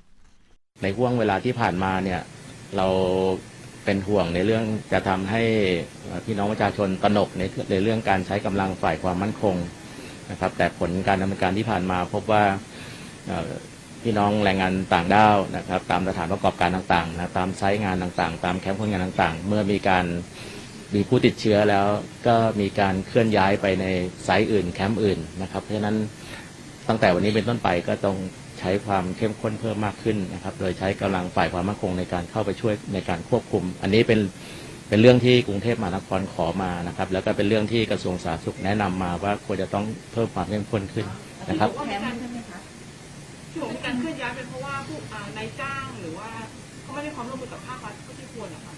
[0.82, 2.20] ในห่วงเวลาที่ผ่านมาเนี่ย
[2.76, 2.86] เรา
[3.84, 5.42] เป็นห่วงในเรื่องจะทำให้
[6.24, 9.56] พี่น้องประชาชนตระหนกในในเรื่องการใช้กำลังฝ่ายความมั่นคง
[10.30, 12.44] นะครับ แต่ผลการดำเนินการที่ผ่านมาพบว่า
[14.02, 20.04] พี่น้องแรงงานต่างด้าวนะครับ ตามสถานประกอบการต่างๆนะตามไซต์งานต่างๆ ตามแคมป์คนงานต่าง ๆ เมื่อมีการ
[20.94, 21.86] มีผู้ติดเชื้อแล้ว
[22.26, 23.86] ก็มีการเคลื่อนย้ายไปใน
[24.24, 25.96] ไซต์อื่นแคมป์อื่นนะครับ เพราะฉะนั้น
[26.88, 28.16] ตั้งแต่วันนี้เป็นต้นไปก็ต้อง
[28.60, 34.20] ใช้ความเข้มข้นเพิ่มมากขึ้นนะครับ โดยใช้กำลังฝ่ายความมั่นคงในการเข้าไปช่วยในการควบคุม อันนี้เป็น
[34.88, 41.06] เป็นเรื่องที่กรุงเทพมหานครขอมานะครับ แล้วก็เป็นเรื่องที่กระทรวงสาธารณสุขแนะนำมาว่าควรจะต้องเพิ่มความเข้มข้นขึ้น
[41.48, 41.68] นะครับ
[43.50, 44.98] ที่บอกมีการเคลื่อนย้ายเป็นเพราะว่าผู้
[45.38, 46.28] นายจ้างหรือว่า
[46.82, 48.72] เขาไม่ได้ความร่วมมือกับภาครัฐที่ควรหรอคะ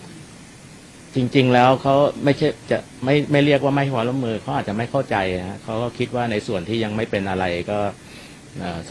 [1.15, 7.79] จริง ๆ แล้วเขาไม่ใช่จะไม่ไม่เรียกว่าไม่ให้ความร่วมมือเขาอาจจะไม่เข้าใจนะเขาก็คิดว่าในส่วนที่ยังไม่เป็นอะไรก็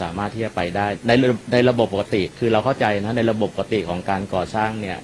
[0.02, 1.12] สามารถที่จะไปได้ใน
[1.52, 4.98] ในระบบปกติ คือเราเข้าใจนะในระบบปกติของการก่อสร้างเนี่ย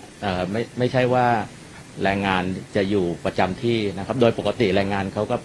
[0.50, 1.26] ไม่ไม่ใช่ว่า
[2.02, 2.42] แรงงาน
[2.76, 5.36] จะอยู่ประจำที่นะครับ โดยปกติแรงงานเขาก็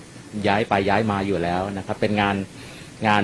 [0.48, 2.36] ย้ายไปย้ายมาอยู่แล้วนะครับ เป็นงาน
[3.08, 3.24] งาน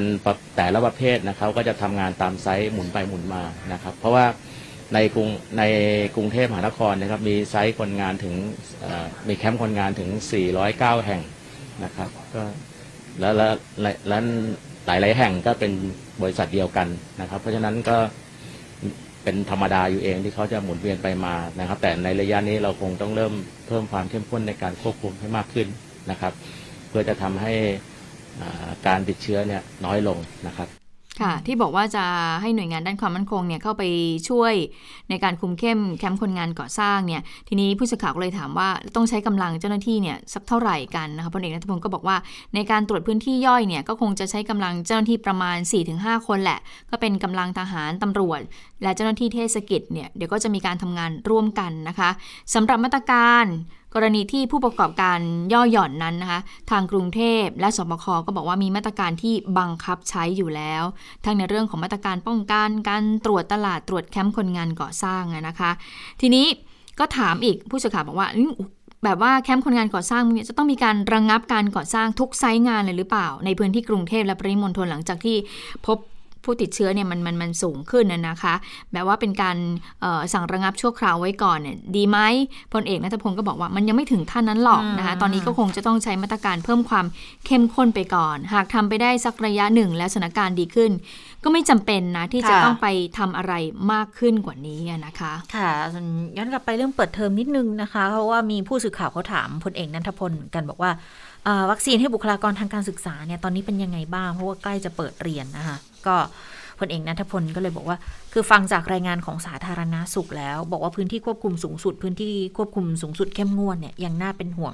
[0.58, 4.26] แต่ละประเภทนะครับก็จะทำงานตามไซส์หมุนไปหมุนมานะครับ เพราะว่า
[4.93, 5.63] ในกรุงใน
[6.15, 8.36] กรุงเทพมหานครนะครับ มีไซต์คนงานถึง
[9.28, 10.10] มีแคมป์คนงานถึง
[10.58, 11.21] 409 แห่ง
[11.84, 12.43] นะครับ ก็
[13.19, 14.17] แล้วแล้วและและ
[14.88, 15.71] หลาย ๆ แห่งก็เป็น
[16.21, 16.88] บริษัทเดียวกัน
[17.21, 17.97] นะครับ เพราะฉะนั้นก็
[19.23, 23.34] เป็นธรรมดาอยู่เองที่เขาจะหมุนเวียนไปมานะครับ แต่ในระยะนี้เราคงต้องเริ่ม
[23.67, 25.67] เพิ่มความเข้มข้นในการควบคุมให้มากขึ้น
[26.12, 26.34] นะครับ
[26.89, 27.54] เพื่อจะทำให้
[28.88, 30.67] การติดเชื้อเนี่ยน้อยลงนะครับ
[31.21, 32.06] ค่ะ ที่บอกว่าจะ
[32.41, 33.84] ให้หน่วยงานด้านความมั่นคงเนี่ยเข้าไป
[34.30, 34.53] ช่วย
[35.10, 42.17] ในการคุมเข้มแคมป์คนงานก่อสร้างเนี่ย ทีนี้ผู้สื่อข่าวก็เลยถามว่าต้องใช้กำลังเจ้าหน้าที่เนี่ยสักเท่าไหร่กันนะคะพลเอกนัทพงศ์ก็บอกว่า
[42.56, 45.58] ในการตรวจพื้นที่ย่อยเนี่ยก็คงจะใช้กำลังเจ้าหน้าที่ประมาณ
[45.93, 46.60] 4-5 คนแหละ
[46.91, 48.41] ก็เป็นกำลังทหารตำรวจ
[48.84, 52.10] และเจ้าหน้าที่เทศกิจเนี่ยเดี๋ยวก็จะมีการทำงานร่วมกันนะคะ
[52.53, 53.45] สำหรับมาตรการ
[53.97, 55.19] กรณีที่ผู้ประกอบการ
[55.53, 56.39] ย่อหย่อนนั้นนะคะ
[56.71, 60.83] ทางกรุงเทพและสบคก็บอกว่ามีมาตรการที่บังคับใช้อยู่แล้ว
[61.25, 65.71] ทั้งในเรื่องของมาตรการป้องกันการตรวจตลาดตรวจแคมป์คนงานก่อสร้างนะคะ
[66.21, 66.45] ทีนี้
[66.99, 68.27] ก็ถามอีกผู้สื่อข่าวบอกว่า
[69.03, 75.36] แบบว่าแคมป์คนงานก่อสร้างเนี่ยจะต้องมีการระงงับการก่อสร้างทุกไซต์งานเลยหรือเปล่า ในพื้นที่กรุงเทพและปริมณฑลหลังจากที่
[75.86, 75.97] พบ
[76.47, 78.53] ผู้ติดเชื้อเนี่ยมันมันมันสูงขึ้นนะนะคะ
[78.93, 79.57] แบบว่าเป็นการ
[80.01, 82.17] เอ่อสั่งระงับชั่วคราวไว้ก่อนเนี่ยดีไหม
[82.73, 87.05] พลเอกนัทพงศ์ก็บอกว่ามันยังไม่ถึงขั้นนั้นหรอกนะคะตอนนี้ก็คงจะต้องใช้มาตรการเพิ่มความ
[87.45, 90.91] เข้มข้นไปก่อน หากทำไปได้สักระยะหนึ่งแล้วสถานการณ์ดีขึ้น
[91.43, 93.53] ก็ไม่จำเป็นนะที่จะค่ะต้องไปทำอะไร
[93.93, 95.69] มากขึ้นกว่านี้อะนะคะ ค่ะ
[96.38, 100.91] ย้อนกลับไปเรื่องเปิดเทอมนิดนึงนะคะ เพราะว่ามีผู้สื่อข่าวเขาถามพลเอกนันทพลเหมือนกันบอกว่า
[101.47, 105.77] อ่าวัคซีนให้บุคลากรทางการศึกษาเนี่ยตอนนี้เป็นยังไงบ้าง เพราะว่าใกล้จะเปิดเรียนนะคะ
[106.08, 106.15] ก็
[106.80, 107.98] พลเอกนัทพลก็เลยบอกว่า
[108.34, 114.74] คือฟังจากรายงานของสาธารณาสุขแล้ว บอกว่าพื้นที่ควบคุมสูงสุด พื้นที่ควบคุมสูงสุดเข้มงวดเนี่ยยังน่าเป็นห่วง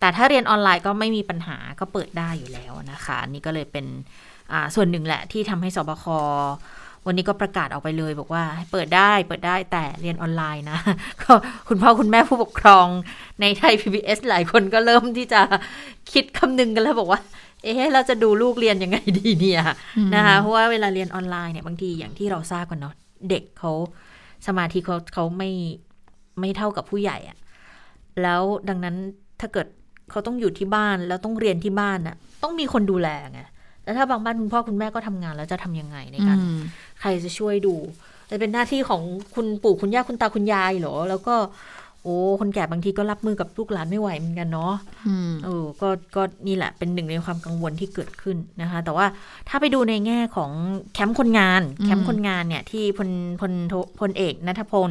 [0.00, 3.86] แต่ถ้าเรียนออนไลน์ก็ไม่มีปัญหาก็เปิดได้อยู่แล้วนะคะนี่ก็เลยเป็น
[4.74, 6.04] ส่วนหนึ่งแหละที่ทำให้สบค
[7.06, 10.78] วันนี้ก็ประกาศออกไปเลย บอกว่าเปิดได้เปิดได้แต่เรียนออนไลน์นะ
[11.22, 11.32] ก็
[11.68, 12.86] คุณพ่อคุณแม่ผู้ปกครอง
[13.40, 15.40] ในไทย PBS หลายคนก็เริ่มที่จะ
[16.12, 17.20] คิดคำนึงกันแล้วบอกว่า
[17.62, 19.62] เอ๊ะเราจะดูลูกเรียนยังไงดีเนี่ย
[20.14, 22.94] นะคะเพราะว่าเวลาเรียนออนไลน์เนี่ยบางทีอย่างที่เราทราบกันเนาะ
[23.30, 23.72] เด็กเขา
[24.46, 25.50] สมาธิเขาเขาไม่
[26.40, 27.38] ไม่เท่ากับผู้ใหญ่อะ
[28.22, 28.96] แล้วดังนั้น
[29.40, 29.66] ถ้าเกิด
[30.10, 33.40] เขาต้องอยู่ที่บ้านแล้วต้องเรียนที่บ้านน่ะต้องมีคนดูแลไง
[33.84, 36.60] แล้วถ้าบางบ้านคุณพ่อคุณแม่ก็ทำงานแล้วจะทำยังไงในการอืม
[37.00, 37.74] ใครจะช่วยดู
[38.30, 39.02] จะเป็นหน้าที่ของ
[39.34, 41.34] คุณปู่คุณย่าคุณตาคุณยายเหรอ แล้วก็
[42.04, 44.74] โอ้คนแก่บางทีก็รับมือกับลูกหลานไม่ไหวเหมือนกันเนาะ
[45.08, 49.06] อืมเออก็ก็นี่แหละเป็นหนึ่งในความกังวลที่เกิดขึ้นนะคะ แต่ว่า
[49.48, 50.50] ถ้าไปดูในแง่ของ
[50.94, 53.10] แคมป์คนงานอืมแคมป์คนงานเนี่ยที่พล
[53.40, 54.90] พลโทพลเอกนัทพล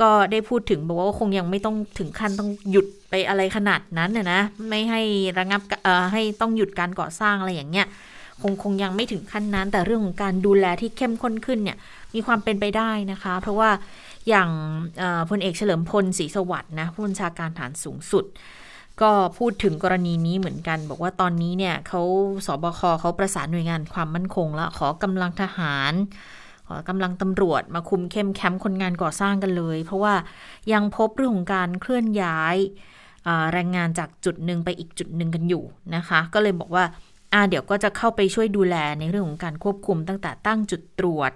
[0.00, 5.00] ก็ได้พูดถึงบอกว่าคงยังไม่ต้องถึงขั้นต้องหยุดไปอะไรขนาดนั้นนะนะไม่ให้
[5.38, 7.86] ระงับเอ่อให้ต้องหยุดการก่อสร้างอะไรอย่างเงี้ย
[8.42, 11.76] คงคงยังไม่ถึงขั้นนั้น แต่เรื่องของการดูแลที่เข้มข้นขึ้นเนี่ย
[12.14, 13.70] มีความเป็นไปได้นะคะ เพราะว่า
[14.28, 14.50] อย่าง
[15.30, 18.24] พลเอกเฉลิมพลศรีสวัสดิ์นะผู้บัญชาการฐานสูงสุด
[19.02, 22.02] ก็พูดถึงกรณีนี้เหมือนกัน บอกว่าตอนนี้เนี่ยเขา
[22.46, 25.92] สบคเขาประสานหน่วยงานความมั่นคงแล้วขอกำลังทหาร
[26.68, 30.14] ขอกำลังตำรวจมาคุมเข้มแคมป์คนงานก่อสร้างกันเลย เพราะว่า
[30.72, 32.56] ยังพบเรื่องของการเคลื่อนย้าย
[33.52, 36.84] แรงงานจากจุดหนึ่งไปอีกจุดหนึ่งกันอยู่นะคะ ก็เลยบอกว่า
[37.32, 41.30] อ่าเดี๋ยวก็จะเข้าไปช่วยดูแลในเรื่องของการควบคุมตั้งแต่ตั้งจุดตรวจ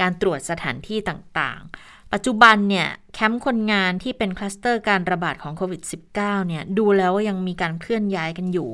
[0.00, 5.82] การตรวจสถานที่ต่างๆ ปัจจุบันเนี่ยแคมป์คนงานที่เป็นคลัสเตอร์การระบาดของโควิด
[6.16, 8.70] -19 เนี่ยดูแล้วยังมีการเคลื่อนย้ายกันอยู่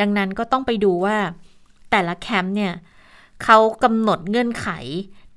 [0.00, 1.16] ดังนั้นก็ต้องไปดูว่า
[1.90, 2.72] แต่ละแคมป์เนี่ย
[3.44, 4.68] เขากำหนดเงื่อนไข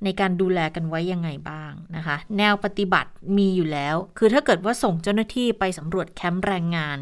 [0.03, 6.97] ในการดูแลกันไว้ยังไงบ้างนะคะ แนวปฏิบัติมีอยู่แล้ว คือถ้าเกิดว่าส่งเจ้าหน้าที่ไปสำรวจแคมป์แรงงาน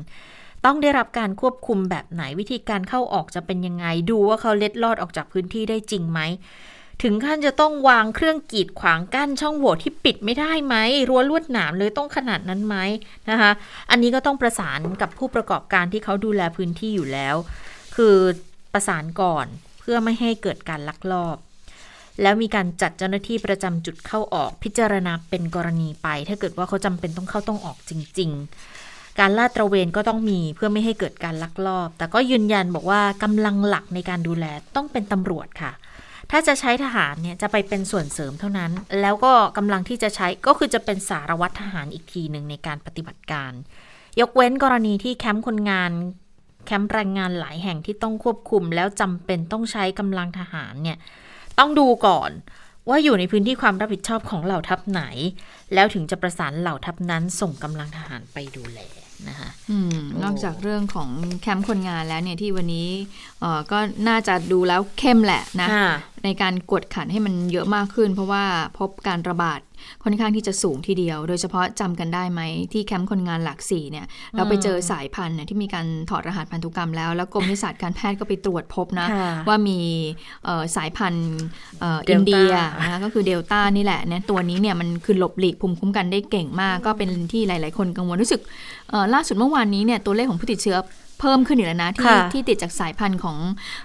[0.65, 6.19] ต้องได้รับการควบคุมแบบไหนวิธีการเข้าออกจะเป็นยังไง ดูว่าเขาเล็ดลอดออกจากพื้นที่ได้จริงไหม
[7.03, 10.75] ถึงขั้นจะต้องวางเครื่องกีดขวางกั้นช่องโหว่ที่ปิดไม่ได้ไหม
[11.10, 12.75] รั้วลวดหนามเลยต้องขนาดนั้นไหม
[13.29, 13.51] นะคะ
[13.89, 17.36] อันนี้ก็ต้องประสานกับผู้ประกอบการที่เขาดูแลพื้นที่อยู่แล้ว
[17.95, 18.15] คือ
[18.73, 19.45] ประสานก่อน
[19.79, 21.38] เพื่อไม่ให้เกิดการลักลอบ
[22.21, 28.31] แล้วมีการจัดเจ้าหน้าที่ประจำจุดเข้าออกพิจารณาเป็นกรณีไป ถ้าเกิดว่าเขาจำเป็นต้องเข้าต้องออกจริง
[28.75, 35.71] ๆ การลาดตระเวนก็ต้องมีเพื่อไม่ให้เกิดการลักลอบ แต่ก็ยืนยันบอกว่ากำลังหลักในการดูแลต้องเป็นตำรวจค่ะ
[36.31, 43.51] ถ้าจะใช้ทหารเนี่ยจะไปเป็นส่วนเสริมเท่านั้น แล้วก็กำลังที่จะใช้ก็คือจะเป็นสารวัตรทหารอีกทีหนึ่งในการปฏิบัติการ
[44.19, 45.91] ยกเว้นกรณีที่แคมป์คนงาน
[46.65, 50.97] แคมป์แรงงานหลายแห่งที่ต้องควบคุม แล้วจำเป็นต้องใช้กำลังทหารเนี่ย
[51.59, 52.31] ต้องดูก่อน
[52.89, 55.03] ว่าอยู่ในพื้นที่ความรับผิดชอบของเหล่าทัพไหน
[55.73, 58.79] แล้วถึงจะประสานเหล่าทัพนั้นส่งกำลังทหารไปดูแล
[59.30, 61.10] นะคะอืมนอกจากเรื่องของ
[61.41, 62.89] แคมป์คนงานแล้วเนี่ยที่วันนี้
[63.39, 65.89] เอ่อก็น่าจะดูแล้วเข้มแหละนะค่ะ
[66.25, 68.43] ในการกวดขันให้มันเยอะมากขึ้น เพราะว่า
[68.80, 69.60] พบการระบาด
[70.04, 72.41] ค่อนข้างที่จะสูงทีเดียว โดยเฉพาะจำกันได้ไหม
[72.74, 79.80] ที่แคมป์คนงานหลักสี่เนี่ยเราไปเจอสายพันธุ์เนี่ยที่มีการถอดรหัสพันธุกรรมแล้ว แล้วกรมวิชาการแพทย์ก็ไปตรวจพบนะค่ะว่ามี
[80.45, 81.28] เอ่อสายพันธุ์
[81.80, 88.41] เอ่อเดลต้าอินเดียนะคะก็คือเดลต้านี่แหละเนี่ยตัวนี้เนี่ยมันคือหลบหลีกภูมิคุ้มกันได้เก่งมาก ก็เป็นที่หลาย ๆ คนกังวลรู้สึก
[88.89, 90.78] เอ่อล่าสุดเมื่อวานนี้เนี่ยตัวเลขของผู้ติดเชื้อ
[91.19, 93.38] เพิ่มขึ้นอีกแล้วนะ ที่ค่ะที่ติดจากสายพันธุ์ของ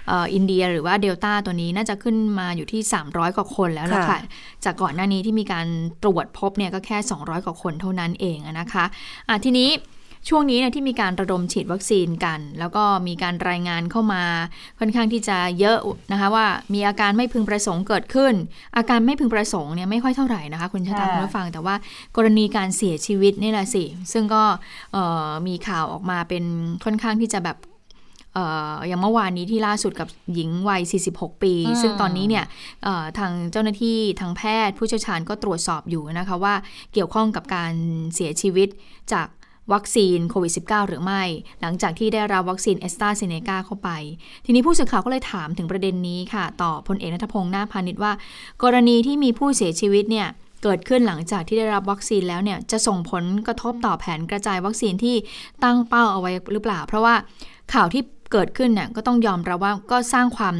[0.07, 4.19] เอออินเดียหรือว่าเดลต้าตัวนี้น่าจะขึ้นมาอยู่ที่ 300 กว่าคนแล้วล่ะค่ะค่ะ
[4.65, 5.67] จากก่อนหน้านี้ที่มีการ
[6.03, 8.85] ตรวจพบเนี่ยก็แค่ 200 กว่าคนเท่านั้นเองอะนะคะ
[9.29, 9.69] อะทีนี้
[10.29, 14.23] ช่วงนี้เนี่ยที่มีการระดมฉีดวัคซีนกัน แล้วก็มีการรายงานเข้ามา
[14.79, 15.77] ค่อนข้างที่จะเยอะ
[16.11, 18.33] นะคะว่ามีอาการไม่พึงประสงค์เกิดขึ้น
[18.77, 21.75] อาการไม่พึงประสงค์เนี่ยไม่ค่อยเท่าไหร่นะคะคุณชะตาค่ะคุณผู้ฟังแต่ว่า
[22.15, 24.43] กรณีการเสียชีวิตนี่แหละสิ ซึ่งก็
[24.93, 26.43] เอ่อมีข่าวออกมาเป็น
[26.83, 27.57] ค่อนข้างที่จะแบบ
[28.33, 30.81] เอ่ออย่างเมื่อวานนี้ที่ล่าสุดกับหญิงวัย
[31.13, 32.45] 46 ปีอืมซึ่งตอนนี้เนี่ย
[32.83, 36.53] เอ่อทางเจ้าหน้าที่ทางแพทย์ผู้เชี่ยวชาญก็ตรวจสอบอยู่นะคะว่า
[36.93, 37.73] เกี่ยวข้องกับการ
[38.15, 38.69] เสียชีวิต
[39.13, 39.27] จาก
[39.73, 41.23] วัคซีนโควิด -19 หรือไม่
[41.61, 43.89] หลังจากที่ได้รับวัคซีนแอสตราเซเนกาเข้าไป
[44.45, 48.13] ทีนี้ผู้สื่อข่าวก็เลยถามถึงประเด็นนี้ค่ะ ต่อพลเอกณัฐพลนาคพาณิชย์ว่า
[48.63, 50.27] กรณีที่มีผู้เสียชีวิตเนี่ย
[50.63, 55.15] เกิดขึ้นหลังจากที่ได้รับวัคซีนแล้วเนี่ยจะส่งผลกระทบต่อแผนกระจายวัคซีนที่
[55.63, 57.15] ตั้งเป้าเอาไว้หรือเปล่า เพราะว่า
[57.73, 60.55] ข่าวที่ เกิดขึ้นเนี่ยก็ต้องยอมรับว่าก็สร้างความ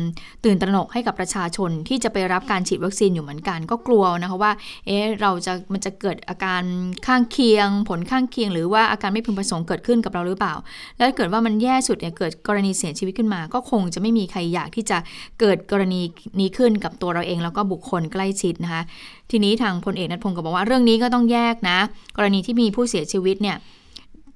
[0.46, 4.52] ตื่นตระหนกให้กับประชาชนที่จะไปรับการฉีดวัคซีนอยู่เหมือนกัน ก็กลัวนะคะว่า
[4.88, 6.62] เอ๊ะเราจะมันจะเกิดอาการ
[7.08, 10.54] ข้างเคียง ผลข้างเคียง หรือว่าอาการไม่พึงประสงค์เกิดขึ้นกับเราหรือเปล่า
[10.98, 14.98] แล้วเกิดว่ามันแย่สุดเนี่ยเกิดกรณีเสียชีวิตขึ้นมา ก็คงจะไม่มีใครอยากที่จะ
[15.40, 16.02] เกิดกรณี
[16.40, 18.84] นี้ขึ้นกับตัวเราเอง แล้วก็บุคคลใกล้ชิดนะคะ
[19.32, 21.80] ทีนี้ทางพลเอกนัทพงศ์ก็บอกว่าเรื่องนี้ก็ต้องแยกนะ
[22.18, 23.58] กรณีที่มีผู้เสียชีวิตเนี่ย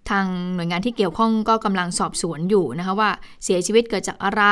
[0.10, 3.10] ทางหน่วยงานที่เกี่ยวข้องก็กำลังสอบสวนอยู่นะคะว่า
[3.44, 4.44] เสียชีวิตเกิดจากอะไร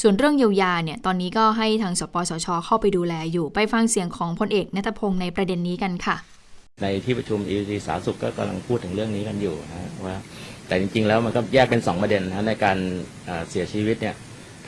[0.00, 6.16] ส่วนเรื่องเยียวยาเนี่ยตอนนี้ก็ให้ทางสปสช เข้าไปดูแลอยู่ไปฟังเสียงของพลเอกนัทพงศ์ในประเด็นนี้กันค่ะ
[6.82, 10.16] ในที่ประชุม EC สาธาสุขก็กำลังพูดถึงเรื่องนี้กันอยู่นะว่า
[10.66, 12.78] แต่จริงๆแล้วมันก็แยกเป็นสองประเด็นนะในการ
[13.26, 14.14] เอ่อเสียชีวิตเนี่ย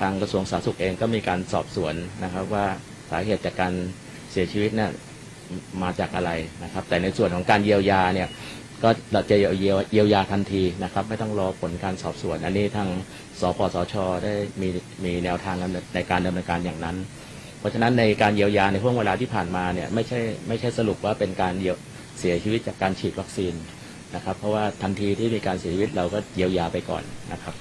[0.00, 1.94] ทางกระทรวงสาธารณสุขเองก็มีการสอบสวน
[2.24, 2.66] นะครับว่า
[3.10, 3.72] สาเหตุจากการ
[4.30, 4.90] เสียชีวิตเนี่ย
[5.82, 6.30] มาจากอะไร
[6.64, 8.28] นะครับ แต่ในส่วนของการเยียวยาเนี่ย
[8.84, 12.88] ก็เราจะเยียวเยียวเยียวยาทันทีนะครับ ไม่ต้องรอผลการสอบสวน อันนี้ทาง
[13.40, 13.94] สปสช
[14.24, 14.68] ได้มี
[15.04, 15.56] มีแนวทาง
[15.94, 16.96] ในการดำเนินการอย่างนั้น
[17.58, 21.76] เพราะฉะนั้นในการเยียวยาในช่วงเวลาที่ผ่านมาเนี่ยไม่ใช่ไม่ใช่สรุปว่าเป็นการเยียว
[22.18, 23.54] เสียชีวิตจากการฉีดวัคซีน
[24.14, 27.54] นะครับ เพราะว่าทันทีที่มีการเสียชีวิตเราก็เยียวยาไปก่อนนะครับ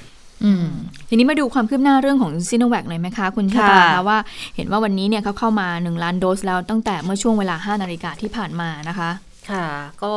[0.43, 0.65] อืม
[1.09, 4.17] ทีนี้มาดูความคืบหน้าเรื่องของซิโนแวคหน่อยไหมคะคุณชะตาค่ะคะว่า
[4.55, 9.09] เห็นว่าวันนี้เนี่ยเขาเข้ามา 1 ล้านโดสแล้วตั้งแต่เมื่อช่วงเวลา 5 นาฬิกาที่ผ่านมานะคะ
[9.51, 9.65] ค่ะ
[10.03, 10.13] ก็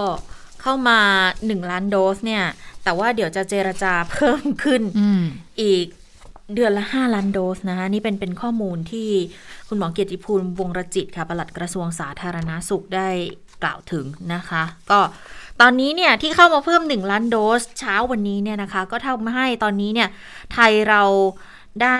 [0.68, 1.00] เข้ามา
[1.38, 2.44] 1 ล้านโดสเนี่ย
[2.84, 5.22] แต่ว่าเดี๋ยวจะเจรจาเพิ่มขึ้นอืม
[5.62, 5.86] อีก
[6.54, 9.08] เดือนละ 5 ล้านโดสนะคะนี่เป็นเป็นข้อมูลที่
[9.68, 13.08] คุณหมอเกียรติภูมิวงรจิตค่ะปลัดกระทรวงสาธารณาสุขได้
[13.62, 15.00] กล่าวถึงนะคะ ก็
[15.60, 20.08] ตอนนี้เนี่ยที่เข้ามาเพิ่ม 1 ล้านโดสเช้าวันนี้เนี่ยนะคะ ก็ทำให้ตอนนี้เนี่ย
[20.52, 21.02] ไทยเรา
[21.82, 21.98] ได้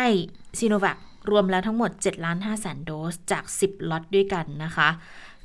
[0.58, 0.98] ซีโนแวค
[1.30, 4.88] รวมแล้วทั้งหมด7ล้าน5แสนโดสจาก 10 ล็อตด้วยกันนะคะ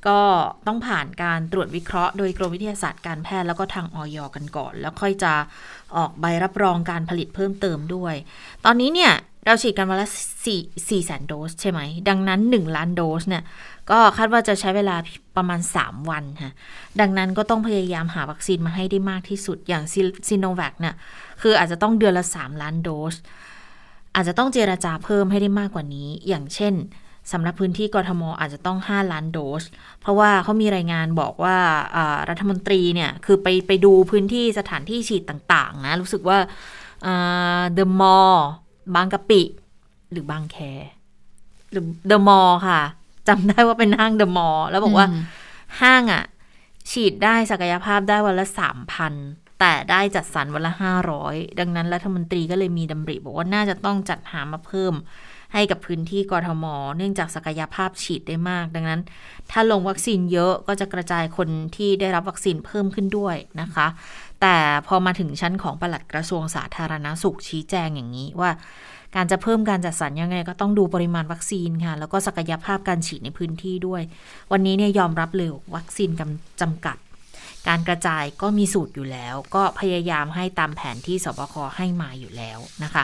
[0.07, 0.19] ก็
[0.67, 5.33] ต้องผ่านการตรวจวิเคราะห์โดยกรมวิทยาศาสตร์การแพทย์แล้วก็ทางออยกันก่อน แล้วค่อยจะ
[5.95, 8.15] ออกใบรับรองการผลิตเพิ่มเติมด้วย
[8.65, 9.13] ตอนนี้เนี่ย
[9.45, 10.07] เราฉีดกันวันละ
[10.47, 13.43] 4 4แสนโดสใช่ไหม ดังนั้น 1 ล้านโดสเนี่ย
[13.91, 14.95] ก็คาดว่าจะใช้เวลา
[15.37, 16.51] ประมาณ 3 วันค่ะ
[16.99, 19.83] ดังนั้นก็ต้องพยายามหาวัคซีนมาให้ได้มากที่สุดอย่าง
[20.27, 20.95] ซีโนแวคเนี่ย
[21.41, 23.15] คืออาจจะต้องเดือนละ 3 ล้านโดส
[24.15, 26.73] อาจจะต้องเจราจาเพิ่มให้ได้มากกว่านี้ อย่างเช่น
[27.31, 29.63] สำหรับพื้นที่กทมอาจจะต้อง 5 ล้านโดส
[30.01, 31.57] เพราะว่าเขามีรายงานบอกว่า
[31.95, 36.37] อ่ารัฐมนตรีเนี่ย คือไปไปดูพื้นที่สถานที่ฉีดต่างๆ นะ รู้สึกว่า
[37.03, 38.47] เดอะมอลล์
[38.95, 39.41] บางกะปิ
[40.11, 40.57] หรือบางแค
[41.71, 42.81] หรือเดอะมอลล์ค่ะ
[43.27, 45.21] จำได้ว่าเป็นห้างเดอะมอลล์แล้วบอกว่าอืม
[45.81, 46.23] ห้างอะ่ะ
[46.91, 49.13] ฉีดได้ศักยภาพได้วันละสามพัน
[49.59, 54.93] แต่ได้จัดสรรวันละห้าร้อยดังนั้นรัฐมนตรีก็เลยมีดำริ บอกว่าน่าจะต้องจัดหามาเพิ่ม
[55.53, 56.65] ให้กับพื้นที่กรทม
[56.97, 59.01] เนื่องจากศักยภาพฉีดได้มาก ดังนั้น
[59.51, 63.87] ถ้าลงวัคซีนเยอะก็จะกระจายคนที่ได้รับวัคซีนเพิ่มขึ้นด้วยนะคะ
[64.41, 64.55] แต่
[64.87, 68.51] พอมาถึงชั้นของปลัดกระทรวงสาธารณาสุขชี้แจงอย่างนี้ว่า
[69.15, 74.01] การจะเพิ่มการจัดสรรยังไงก็ต้องดูปริมาณวัคซีนค่ะ แล้วก็ศักยภาพการฉีดในพื้นที่ด้วย
[74.51, 76.97] วันนี้เนี่ยยอมรับเลยวัคซีนกำจำกัด
[77.67, 83.03] การกระจายก็มีสูตรอยู่แล้ว ก็พยายามให้ตามแผนที่สบคให้มาอยู่แล้วนะคะ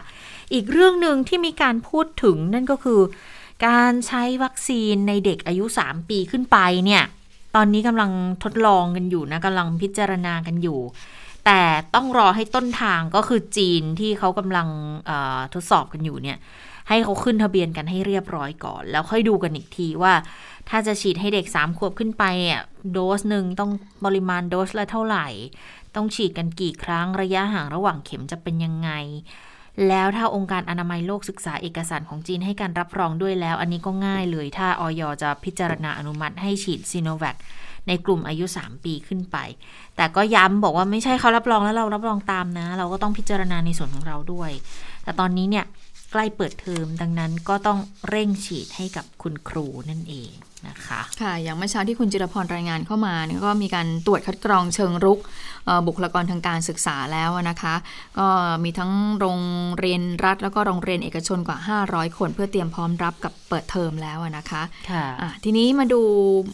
[0.53, 3.01] อีกเรื่องหนึ่งที่มีการพูดถึงนั่นก็คือ
[3.67, 7.03] การใช้วัคซีนในเด็กอายุ 3 ปีขึ้นไปเนี่ย
[7.55, 8.11] ตอนนี้กำลัง
[8.43, 10.79] ทดลองกันอยู่นะกำลังพิจารณากันอยู่
[11.45, 11.61] แต่
[11.95, 14.67] ต้องรอให้ต้นทางก็คือจีนที่เขากำลัง
[15.53, 16.37] ทดสอบกันอยู่เนี่ย
[16.89, 20.13] ให้เขาขึ้นทะเบียนกันให้เรียบร้อยก่อน แล้วค่อยดูกันอีกทีว่า
[20.69, 23.71] ถ้าจะฉีดให้เด็กสามขวบขึ้นไปอะโดสหนึ่งต้อง
[24.05, 25.27] ปริมาณโดสละเท่าไหร่
[25.95, 28.89] ต้องฉีดกันกี่ครั้งระยะห่างระหว่างเข็มจะเป็นยังไง
[29.87, 37.37] แล้วถ้าองค์การอนามัยโลกศึกษาเอกสารของจีนให้การรับรองด้วยแล้ว อันนี้ก็ง่ายเลย ถ้าออยจะพิจารณาอนุมัติให้ฉีดซีโนแวค
[37.87, 39.37] ในกลุ่มอายุ 3 ปีขึ้นไป
[39.95, 44.51] แต่ก็ย้ำบอกว่าไม่ใช่เขารับรองแล้วเรารับรองตามนะ เราก็ต้องพิจารณาในส่วนของเราด้วย
[45.03, 45.65] แต่ตอนนี้เนี่ย
[46.11, 50.31] ใกล้เปิดเทอมดังนั้นก็ต้องเร่งฉีดให้กับคุณครูนั่นเอง
[50.67, 55.19] นะคะค่ะอย่างเมื่อเช้าที่คุณจิรพรรายงานเข้ามาเนี่ยก็มีการตรวจคัดกรองเชิงรุก
[55.65, 57.75] เอ่อบุคลากรทางการศึกษาแล้วนะคะ
[58.19, 58.27] ก็
[58.63, 59.39] มีทั้งโรง
[59.79, 61.57] เรียนรัฐ แล้วก็โรงเรียนเอกชนกว่า
[61.89, 66.01] 500 คนเพื่อเตรียมพร้อมรับกับเปิดเทอมแล้วนะคะค่ะอะทีนี้มาดู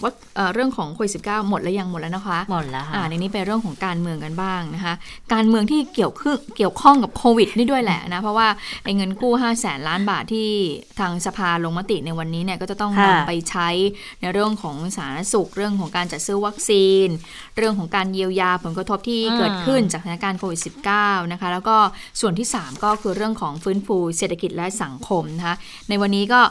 [0.04, 4.94] ว่าเอ่อเรื่องของโควิด19หมดแล้วยังหมดแล้วนะคะหมดแล้วอ่าค่ะในนี้เป็นเรื่องของการเมืองกันบ้างนะคะ
[5.34, 8.48] การเมืองที่เกี่ยวขึ้นเกี่ยวข้องกับโควิดนี่ด้วยแหละนะเพราะว่า
[8.84, 10.48] ไอ้เงินกู้5 0 0แสนล้านบาทที่
[11.00, 13.70] ทางสภาลงมติในวันนี้เนี่ยก็จะต้องค่ะนำไปใช้
[14.22, 17.08] ในเรื่องของสาธารณสุข เรื่องของการจัดซื้อวัคซีน
[17.58, 20.62] เรื่องของการเยียวยาผลกระทบที่เกิดขึ้นจากสถานการณ์โควิด
[20.96, 21.78] -19 นะคะแล้วก็
[22.20, 25.56] ส่วนที่ 3 ก็คือเรื่องของฟื้นฟูเศรษฐกิจและสังคมนะคะ
[25.90, 26.42] ในวันนี้ก็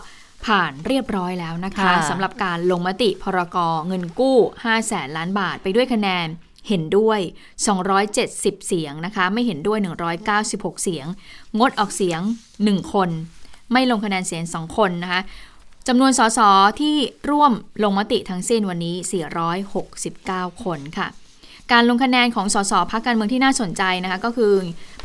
[0.46, 3.56] ผ่านเรียบร้อยแล้วนะคะค่ะสำหรับการลงมติพรก
[3.88, 6.26] เงินกู้ 5 แสนล้านบาทไปด้วยคะแนน
[6.68, 7.20] เห็นด้วย
[7.92, 9.78] 270 เสียงนะคะ ไม่เห็นด้วย
[10.30, 11.06] 196 เสียง
[11.58, 12.20] งดออกเสียง
[12.56, 13.10] 1 คน
[13.72, 15.20] ไม่ลงคะแนนเสียง 2 คนนะคะ
[15.88, 16.40] จำนวนสส
[16.80, 16.94] ที่
[17.30, 18.94] ร่วมลงมติทั้งสิ้นวันนี้
[19.80, 21.08] 469 คนค่ะ
[21.72, 24.52] การลงคะแนนของสสพักการเมืองที่น่าสนใจนะคะ ก็คือ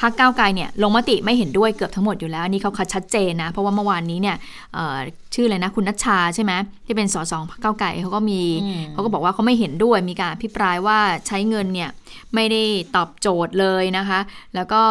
[0.02, 4.38] พักก้าวไกลเนี่ยลงมติไม่เห็นด้วยเกือบทั้งหมดอยู่แล้วอันนี่เขาคัดชัดเจนนะ เพราะว่าเมื่อวานนี้เนี่ย
[4.74, 4.98] เอ่อ
[5.34, 6.54] ชื่ออะไรนะคุณนัชชาใช่ไหม
[6.86, 11.90] ที่เป็นสสพักก้าวไกลเขาก็มีอืมเขาก็บอกว่าเขาไม่เห็นด้วยมีการอภิปรายว่าใช้เงินเนี่ย
[12.36, 12.64] ไม่ได้
[12.96, 14.20] ตอบโจทย์เลยนะคะ
[14.56, 14.84] แล้วก็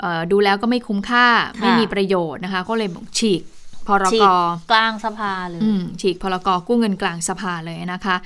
[0.00, 1.26] เอ่อดูแล้วก็ไม่คุ้มค่า
[1.60, 3.42] ไม่มีประโยชน์นะคะ ก็เลยบอกฉีก
[3.88, 4.28] พรฉีกด
[4.70, 8.16] กลางสภาเลยอืมฉีกพรกกู้เงินกลางสภาเลยนะคะ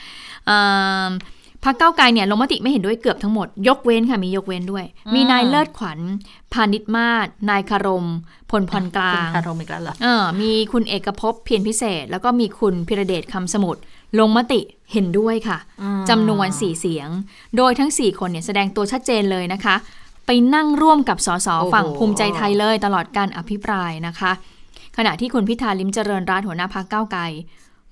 [0.46, 0.60] เอิ่
[1.08, 1.10] ม
[1.64, 5.98] พรรคเก้าวไกลเนี่ยลงมติไม่เห็นด้วยเกือบทั้งหมด ยกเว้นค่ะมียกเว้นด้วยอืมมีนายเลิศขวัญ
[6.52, 8.06] พานิชมาศนายคารม
[8.50, 13.80] พลพรกลาคุณงคารมอีกแล้วเหรอเออมีคุณเอกภพเพียรพิเศษ แล้วก็มีคุณพิระเดชคำสมุทร
[14.18, 14.60] ลงมติ
[14.92, 17.08] เห็นด้วยค่ะอืมจำนวน4เสียง
[17.56, 19.76] โดยทั้ง4คนเนี่ยแสดงตัวชัดเจนเลยนะคะ
[20.26, 24.32] ไปนั่งร่วมกับสสฝั่งภูมิใจไทยเลยตลอดการอภิปรายนะคะ
[24.96, 27.22] ขณะที่คุณพิธาลิมเจริญรัตน์หัวหน้าพักเก้าไกล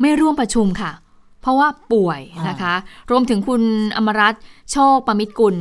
[0.01, 0.93] ไม่ร่วมประชุมค่ะ
[1.41, 2.75] เพราะว่าป่วยนะคะ
[3.11, 3.63] รวมถึงคุณ
[3.97, 4.35] อมรัต
[4.73, 5.57] โชคประมิตรกุล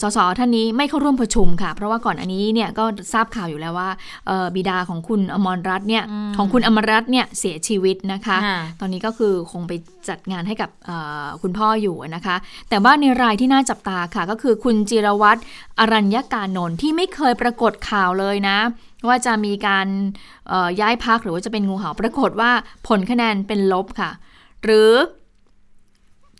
[0.00, 3.88] สสท่านนี้ไม่เข้าร่วมประชุมค่ะ เพราะว่าก่อนอันนี้เนี่ยก็ทราบข่าวอยู่แล้วว่า
[4.26, 6.04] เอ่อบิดาของคุณอมรรัตน์เนี่ย
[6.36, 9.72] ของคุณอมรรัตน์เนี่ยเสียชีวิตนะคะค่ะตอนนี้ก็คือคงไป
[10.08, 12.36] จัดงานให้กับเอ่อคุณพ่ออยู่นะคะ
[12.68, 15.40] แต่ว่าในรายที่น่าจับตาค่ะ ก็คือคุณจิรวัตร
[15.78, 18.58] อรัญญการนนท์ที่ไม่เคยปรากฏข่าวเลยนะ
[19.08, 19.86] ว่าจะมีการ
[20.48, 22.50] เอ่อย้ายพักหรือว่าจะเป็นงูเห่าปรากฏว่า
[22.88, 24.10] ผลคะแนนเป็นลบค่ะ
[24.64, 24.90] หรือ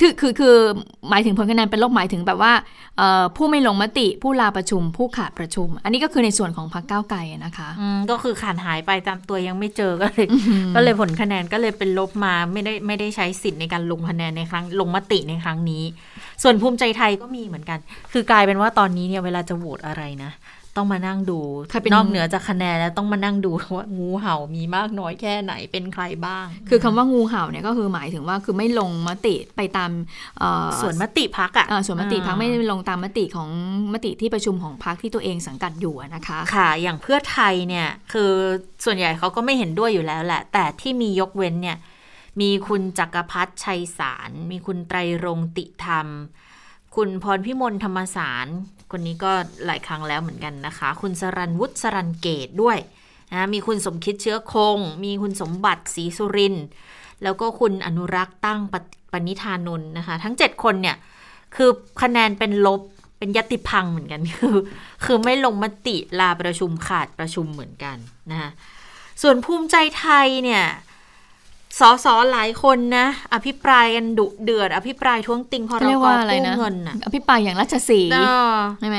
[0.01, 0.57] คือคือคือ
[1.11, 2.53] หมายถึงผลคะแนนเป็นลบหมายถึงแบบว่า
[2.99, 10.27] เอ่อผู้ไม่ลงมติผู้ลาประชุม ผู้ขาดประชุม อันนี้ก็คือในส่วนของพรรคก้าวไกลนะคะอืมก็คือขาดหายไปตามตัวยังไม่เจอก็เลย
[10.75, 15.83] ก็เลยผลคะแนนก็เลยเป็นลบมาไม่ได้ไม่ได้ใช้สิทธิ์ในการลงคะแนนในครั้งลงมติในครั้งนี้
[16.43, 17.79] ส่วนภูมิใจไทยก็มีเหมือนกัน
[18.13, 20.31] คือกลายเป็นว่าตอนนี้เนี่ยเวลาจะโหวตอะไรนะ
[20.77, 21.39] ต้องมานั่งดู
[21.71, 29.91] ใครเป็นนอกเหนือจากคะแนนแล้วต้องมานั่งดูว่างูเห่ามีมากน้อยแค่ไหนเป็นใครบ้าง คือคำว่างูเห่าเนี่ยก็คือหมายถึงว่าคือไม่ลงมติไปตาม
[30.39, 33.49] เอ่อส่วนมติพักอะอ่าส่วนมติพักไม่ได้ลงตามมติของ
[33.93, 38.33] มติที่ประชุมของพักที่ตัวเองสังกัดอยู่อะนะคะ ค่ะ อย่างเพื่อไทยเนี่ยคือ
[38.85, 41.79] ส่วนใหญ่เขาก็ไม่เห็นด้วยอยู่แล้วแหละ แต่ที่มียกเว้นเนี่ย
[42.41, 46.07] มีคุณจักรพัฒน์ชัยสาร มีคุณไตรรงค์ติธรรม
[46.97, 48.47] คุณพรพิมลธรรมสาร
[48.91, 49.33] คนนี้ก็
[49.67, 52.79] หลายครั้งแล้วเหมือนกันนะคะ คุณสรันวุฒิสรันเกตด้วย
[53.31, 56.57] นะมีคุณสมคิดเชื้อคง มีคุณสมบัติศรีสุริน
[57.23, 58.75] แล้วก็คุณอนุรักษ์ตั้งป
[59.13, 60.97] ปณิธานนท์นะคะ ทั้ง 7 คนเนี่ย
[61.57, 61.71] คือ
[62.03, 62.81] คะแนนเป็นลบ
[63.19, 64.57] เป็นยติพังเหมือนกัน คือ
[65.05, 67.97] คือไม่ลงมติลาประชุมขาดประชุมเหมือนกัน
[68.31, 68.51] นะคะ
[69.23, 70.65] ส่วนภูมิใจไทยเนี่ย
[71.79, 78.19] สอสอหลายคนนะ อภิปรายกันดุเดือด อภิปรายท้วงติงพรเขาเรียกกว่าอะไรกู้นะเงินน่ะอภิปรายอย่างราชสีห์เอ
[78.53, 78.99] อใช่ไหม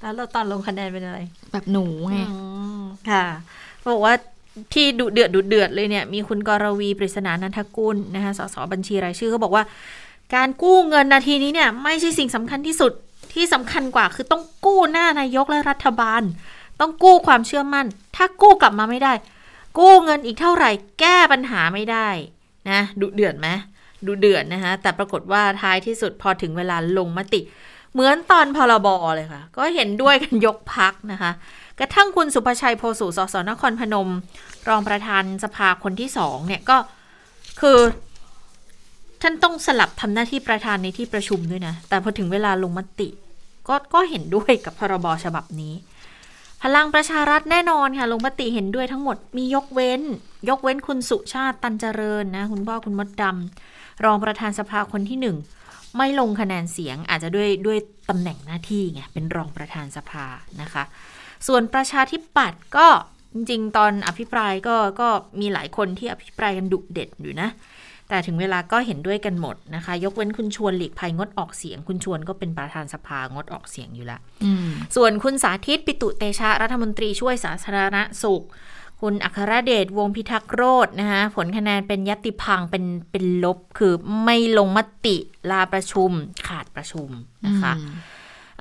[0.00, 1.18] แล้วเราตอนลงคะแนนเป็นอะไร
[1.52, 2.38] แบบหนูไงอื
[2.78, 3.24] มค่ะ
[3.94, 4.14] บอกว่า
[4.74, 9.64] ที่ดุเดือดดุเดือดเลยเนี่ย มีคุณกรวีปริศนานันทกุลนะคะสสบัญชีรายชื่อเขาบอกว่า
[10.34, 12.92] การกู้เงินนาทีนี้เนี่ย ไม่ใช่สิ่งสำคัญที่สุด
[13.34, 16.22] ที่สำคัญกว่าคือต้องกู้หน้านายกและรัฐบาล
[16.80, 19.12] ต้องกู้ความเชื่อมั่น ถ้ากู้กลับมาไม่ได้
[19.78, 20.70] กู้เงินอีกเท่าไหร่
[21.00, 22.08] แก้ปัญหาไม่ได้
[22.70, 23.48] นะดุเดือดไหม
[24.06, 27.40] ดุเดือดนะคะแต่ปรากฏว่าท้ายที่สุดพอถึงเวลาลงมติ
[27.92, 31.30] เหมือนตอนพรบเลยค่ะ ก็เห็นด้วยกันยกพักนะคะ
[31.78, 34.08] กระทั่งคุณสุภชัยโพสุสสนครพนม
[34.68, 36.76] รองประธานสภาคนที่สองเนี่ยก็
[37.60, 37.78] คือ
[39.22, 43.08] ท่านต้องสลับทำหน้าที่ประธานในที่ประชุมด้วยนะ แต่พอถึงเวลาลงมติ
[43.68, 45.74] ก็ก็เห็นด้วยกับพรบฉบับนี้
[46.62, 50.02] พลังประชารัฐแน่นอนค่ะ ลงมติเห็นด้วยทั้งหมดมียกเว้น
[50.48, 55.36] ยกเว้นคุณสุชาติตันเจริญนะ คุณพ่อคุณมดดำรองประธานสภาคนที่หนึ่ง
[55.96, 57.78] ไม่ลงคะแนนเสียงอาจจะด้วยด้วย
[58.10, 60.26] ตำแหน่งหน้าที่ไงเป็นรองประธานสภา
[60.60, 60.84] นะคะ
[61.46, 62.86] ส่วนประชาธิปัตย์ก็
[63.34, 65.08] จริงๆ ตอนอภิปรายก็ก็
[65.40, 67.48] มีหลายคนที่อภิปรายกันดุเด็ดอยู่นะ
[68.08, 78.44] แต่ถึงเวลาก็เห็นด้วยกันหมดนะคะ ยกเว้นคุณชวนหลีกภัยงดออกเสียง คุณชวนก็เป็นประธานสภางดออกเสียงอยู่แล้วอืมส่วนคุณสาธิตปิตุเตชะรัฐมนตรีช่วยสาธารณสุข
[79.02, 83.94] คุณอัครเดชวงศ์พิทักษ์โรจน์นะคะผลคะแนนเป็นยติพังเป็นเป็นลบคือ
[84.24, 85.16] ไม่ลงมติ
[85.50, 86.10] ลาประชุม
[86.46, 87.10] ขาดประชุม
[87.46, 87.72] นะคะ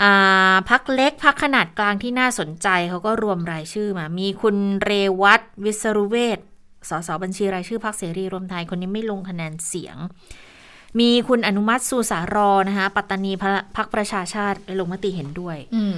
[0.02, 4.92] อ่าพักเล็กพักขนาดกลางที่น่าสนใจเขาก็รวมรายชื่อมา มีคุณเร
[5.22, 6.40] วัตวิศรุเวศ
[6.90, 9.98] สสบัญชีรายชื่อพักเสรีรวมไทยคนนี้ไม่ลงคะแนนเสียง
[11.00, 15.98] มีคุณอนุมัติสุสารอนะคะ ปัตตานีพระพักประชาชาติไปลงมติเห็นด้วยอืม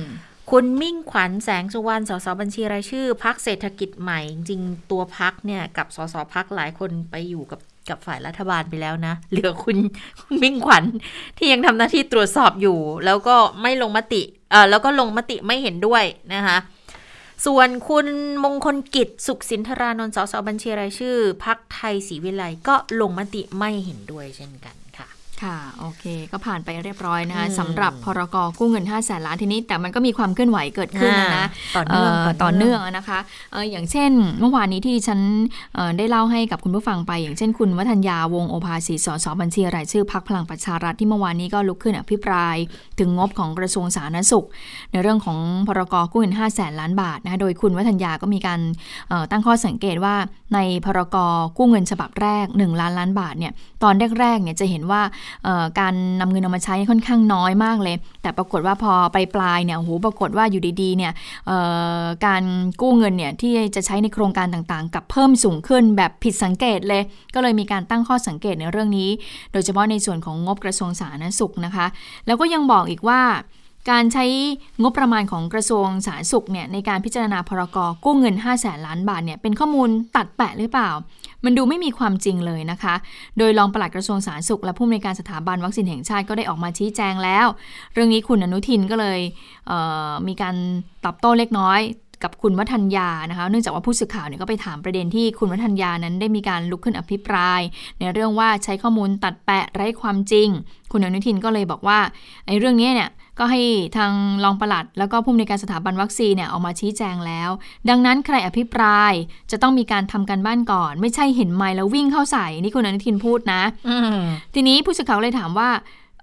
[0.52, 7.60] คุณมิ่งขวัญแสงสุวรรณสสบัญชีรายชื่อพักเศรษฐกิจใหม่ จริงๆตัวพักเนี่ยกับสสพักหลายคนไปอยู่กับ
[7.90, 9.78] กับฝ่ายรัฐบาลไปแล้วนะ เหลือคุณ
[10.22, 10.84] คุณมิ่งขวัญ
[11.38, 14.22] ที่ยังทำหน้าที่ตรวจสอบอยู่ แล้วก็ไม่ลงมติ
[14.52, 16.04] เอ่อแล้วก็ลงมติไม่เห็นด้วย
[16.34, 16.58] นะคะ
[17.46, 18.08] ส่วนคุณ
[18.44, 21.16] มงคลกิจสุขสินธารานนท์สสบัญชีรายชื่อ
[21.46, 24.76] พักไทยศรีวิไลก็ลงมติไม่เห็นด้วยเช่นกัน
[25.44, 32.12] ค่ะค่ะ โอเค ก็ผ่านไปเรียบร้อยนะคะอืมสำหรับพรกกู้เงิน5แสนล้านทีนี้ แต่มันก็มีความเคลื่อนไหวเกิดขึ้นนะนะต่อเนื่อง
[32.44, 33.20] ต่อเนื่องนะคะ
[33.52, 35.20] เอ่ออย่างเช่น เมื่อวานนี้ที่ฉัน
[35.76, 42.56] เอ่อได้เล่าให้กับคุณผู้ฟังไป อย่างเช่นคุณวัฒนยาวงศ์โอภาสีสสบัญชีรายชื่อพักพลังประชารัฐที่เมื่อวานนี้ก็ลุกขึ้นอภิปราย
[43.00, 44.46] ถึงงบของกระทรวงสาธารณสุข
[44.92, 45.38] ในเรื่องของ
[45.68, 48.60] พรกกู้เงิน5แสนล้านบาทนะคะโดยคุณวัฒนยาก็มีการ
[49.10, 50.16] เอ่อตั้งข้อสังเกตว่า
[50.54, 51.18] ในพรก
[51.58, 55.29] กู้เงินฉบับแรก 1 ล้านล้านบาทเนี่ยตอนแรกๆเนี่ยจะเห็นว่าเอ่อ
[55.80, 61.14] การนำเงินเอามาใช้ค่อนข้างน้อยมากเลย แต่ปรากฏว่าพอไปปลายเนี่ยโหปรากฏว่าอยู่ดีๆเนี่ย
[62.26, 62.44] การ
[62.82, 67.04] กู้เงินเนี่ยที่จะใช้ในโครงการต่างๆ กับเพิ่มสูงขึ้นแบบผิดสังเกตเลย
[67.34, 69.10] ก็เลยมีการตั้งข้อสังเกตในเรื่องนี้
[69.52, 71.86] โดยเฉพาะในส่วนของงบกระทรวงสาธารณสุขนะคะ
[72.28, 73.22] แล้วก็ยังบอกอีกว่า
[73.90, 74.26] การใช้
[74.82, 80.90] งบประมาณของกระทรวงสาธารณสุขเนี่ยในการพิจารณาพรกกู้เงิน 5 0 0แสนล้านบาทเนี่ยเป็นข้อมูลตัดแปะหรือเปล่า
[81.46, 82.96] มันดูไม่มีความจริงเลยนะคะ
[83.38, 87.46] โดยรองปลัดกระทรวงสาธารณสุข และผู้อำนวยการสถาบันวัคซีนแห่งชาติก็ได้ออกมาชี้แจงแล้ว
[87.94, 89.20] เรื่องนี้คุณอนุทินก็เลย
[89.68, 90.56] เมีการ
[91.06, 91.80] ตอบโต้เล็กน้อย
[92.24, 97.61] กับคุณวัฒนยานะคะ เนื่องจากว่าผู้สื่อข่าวเนี่ยก็ไปถามประเด็นที่คุณวัฒนยานั้นได้มีการลุกขึ้นอภิปราย
[97.99, 100.47] ในเรื่องว่าใช้ข้อมูลตัดแปะไร้ความจริง
[100.91, 101.99] คุณอนุทินก็เลยบอกว่า
[102.45, 103.61] ไอ้เรื่องนี้เนี่ยก็ให้
[103.97, 104.11] ทาง
[104.43, 107.49] รองปลัด แล้วก็ผู้อำนวยการสถาบันวัคซีนเนี่ยออกมาชี้แจงแล้ว
[107.89, 109.13] ดังนั้นใครอภิปราย
[109.51, 114.22] จะต้องมีการทำการบ้านก่อน ไม่ใช่เห็นไม้แล้ววิ่งเข้าใส่นี่คุณอนุทินพูดนะอืม
[114.53, 115.70] ทีนี้ผู้สื่อข่าวเลยถามว่า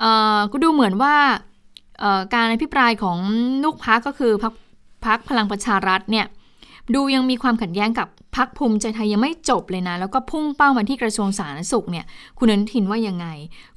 [0.01, 1.15] เอ่อก็ดูเหมือนว่า
[2.01, 3.19] เอ่อการอภิปรายของ
[3.65, 4.53] ลูกพักก็คือพัก
[5.07, 6.27] พักพลังประชารัฐเนี่ย
[6.95, 12.05] ดูยังมีความขัดแย้งกับพักภูมิใจไทยยังไม่จบเลยนะ แล้วก็พุ่งเป้ามาที่กระทรวงสาธารณสุขเนี่ย
[12.39, 13.27] คุณอนุทินว่ายังไง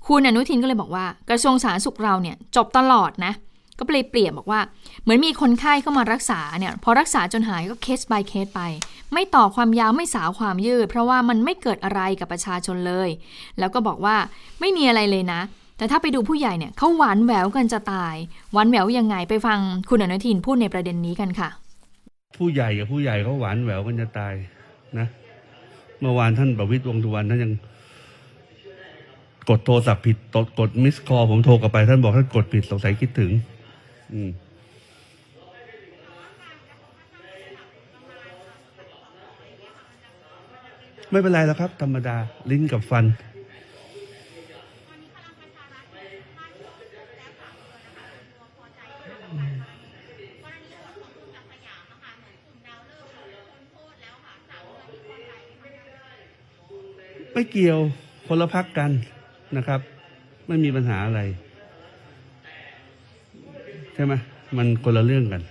[0.07, 3.33] คุณอนุทินก็เลยบอกว่ากระทรวงสาธารณสุขเราเนี่ยจบตลอดนะ
[3.79, 4.61] ก็เลยเปรียบบอกว่า
[5.03, 8.61] เหมือนมีคนไข้เข้ามารักษาเนี่ยพอรักษาจนหายก็เคส by เคสไป
[9.13, 13.09] ไม่ต่อความยาวไม่สาวความยืด เพราะว่ามันไม่เกิดอะไรกับประชาชนเลย
[13.59, 14.15] แล้วก็บอกว่า
[14.59, 15.41] ไม่มีอะไรเลยนะ
[15.79, 18.15] แต่ถ้าไปดูผู้ใหญ่เนี่ยเขาหวานแหววกันจะตาย
[18.53, 19.59] หวานแหววยังไงไปฟัง
[19.89, 21.49] คุณอนุทินพูดในประเด็นนี้กันค่ะ
[22.37, 24.33] ผู้ใหญ่กับผู้ใหญ่เขาหวานแหววกันจะตาย
[24.99, 25.07] นะ
[25.99, 27.51] เมื่อวานท่านประวิตรวงสุวรรณท่านยัง
[29.49, 30.17] กดโทรศัพท์ผิด
[30.59, 33.31] กดมิสคอผมโทรกลับไป ท่านบอกท่านกดผิดสงสัยคิดถึง
[34.13, 34.29] อืม
[41.11, 42.15] ไม่เป็นไรแล้วครับ ธรรมดา
[42.51, 43.05] ลิ้นกับฟัน
[57.39, 57.79] ไม่เกี่ยว
[58.27, 58.91] คนละพักกัน
[59.57, 59.81] นะครับ
[60.47, 61.21] ไม่มีปัญหาอะไร
[63.93, 64.13] ใช่ไหม
[64.57, 65.41] มันคนละเรื่องกัน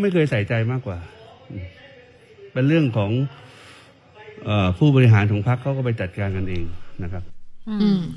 [0.00, 0.98] ไม่เคยใส่ใจมากกว่า
[2.52, 3.10] เป็นเรื่องของ
[4.48, 6.64] อผู้บริหารของพรรคเขาก็ไปจัดการกันเอง
[7.02, 7.22] นะครับ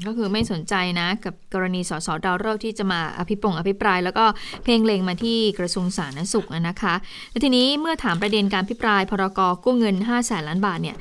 [0.05, 4.25] ก็คือไม่สนใจนะ กับกรณีสสดาวฤกษ์ที่จะมาอภิปรงอภิปราย แล้วก็
[4.63, 6.93] เพ่งเลงมาที่กระทรวงสาธารณสุขนะคะ
[7.29, 10.95] และทีนี้เมื่อถามประเด็นการพิปรายพรกกู้เงิน5แสนล้านบาทเนี่ย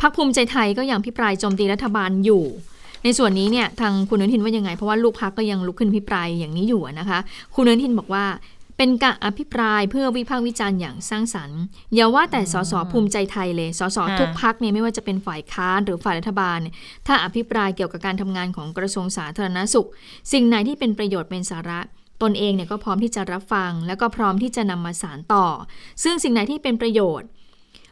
[0.00, 2.44] พักภูมิใจไทยก็ยังพิปรายโจมตีรัฐบาลอยู่
[3.04, 7.18] ในส่วนนี้เนี่ยทางคุณอนุทินว่ายังไง เพราะว่าลูกพักก็ยังลุกขึ้นพิปรายอย่างนี้อยู่นะคะ
[7.54, 8.24] คุณอนุทินบอกว่า
[8.78, 11.60] เป็นการอภิปรายเพื่อวิพากษ์วิจารณ์อย่างสร้างสรรค์
[11.94, 16.74] อย่าว่าแต่สสภูมิใจไทยเลยสสทุกพักเนี่ยไม่ว่าจะเป็นฝ่ายค้านหรือฝ่ายรัฐบาลเนี่ย
[17.06, 19.88] ถ้าอภิปรายเกี่ยวกับการทำงานของกระทรวงสาธารณสุข
[20.32, 21.80] สิ่งไหนที่เป็นประโยชน์เป็นสาระ
[22.22, 25.46] ตนเองเนี่ยก็พร้อมที่จะรับฟัง แล้วก็พร้อมที่จะนำมาสารต่อ
[26.02, 27.28] ซึ่งสิ่งไหนที่เป็นประโยชน์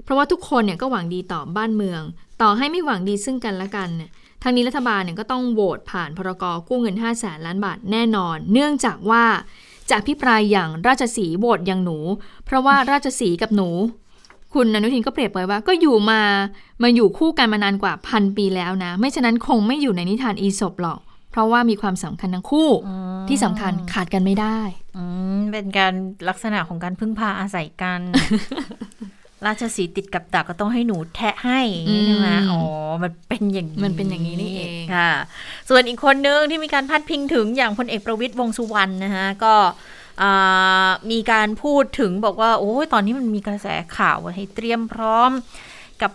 [0.05, 2.03] เพราะว่าทุกคนเนี่ยก็หวังดีต่อบ้านเมือง
[2.43, 4.11] ต่อให้ไม่หวังดีซึ่งกันและกันเนี่ย
[4.43, 9.25] ทางนี้รัฐบาลเนี่ยก็ต้องโหวตผ่านพรกกู้เงิน 5 0 0แสนล้านบาทแน่นอน เนื่องจากว่า
[9.91, 11.99] จะพิปรายอย่างราชสีห์โหวตอย่างหนู
[12.45, 13.69] เพราะว่าราชสีห์กับหนู
[14.55, 16.21] คุณอนุทินก็เปรียบไว้ว่า ก็อยู่มา
[16.83, 22.71] มาอยู่คู่กันมานานกว่าพันปีแล้วนะ ไม่ฉะนั้นคงไม่อยู่ในนิทานอีสปหรอก เพราะว่ามีความสำคัญทั้งคู่
[23.29, 24.59] ที่สำคัญขาดกันไม่ได้
[24.97, 25.03] อื
[25.39, 25.93] มเป็นการ
[26.29, 28.01] ลักษณะของการพึ่งพาอาศัยกัน
[29.45, 32.61] ราชสีห์ติดกับดักก็ต้องให้หนูแทะให้อืมใช่ไหมอ๋อ
[33.03, 35.11] มันเป็นอย่างมันเป็นอย่างนี้นี่เองค่ะ
[35.69, 39.55] ส่วนอีกคนนึงที่มีการพัดพิงถึงอย่างพลเอกประวิตยวงษ์สุวรรณนะคะก็
[40.23, 43.67] อ่ามีการพูดถึงบอกว่า โอ้ยตอนนี้มันมีกระแส
[43.97, 45.31] ข่าวว่าให้เตรียมพร้อม
[46.03, 46.13] กับ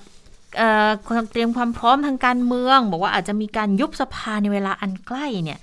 [0.58, 5.60] เอ่อความเตรียมความพร้อมทางการเมือง บอกว่าอาจจะมีการยุบสภาในเวลาอันใกล้เนี่ย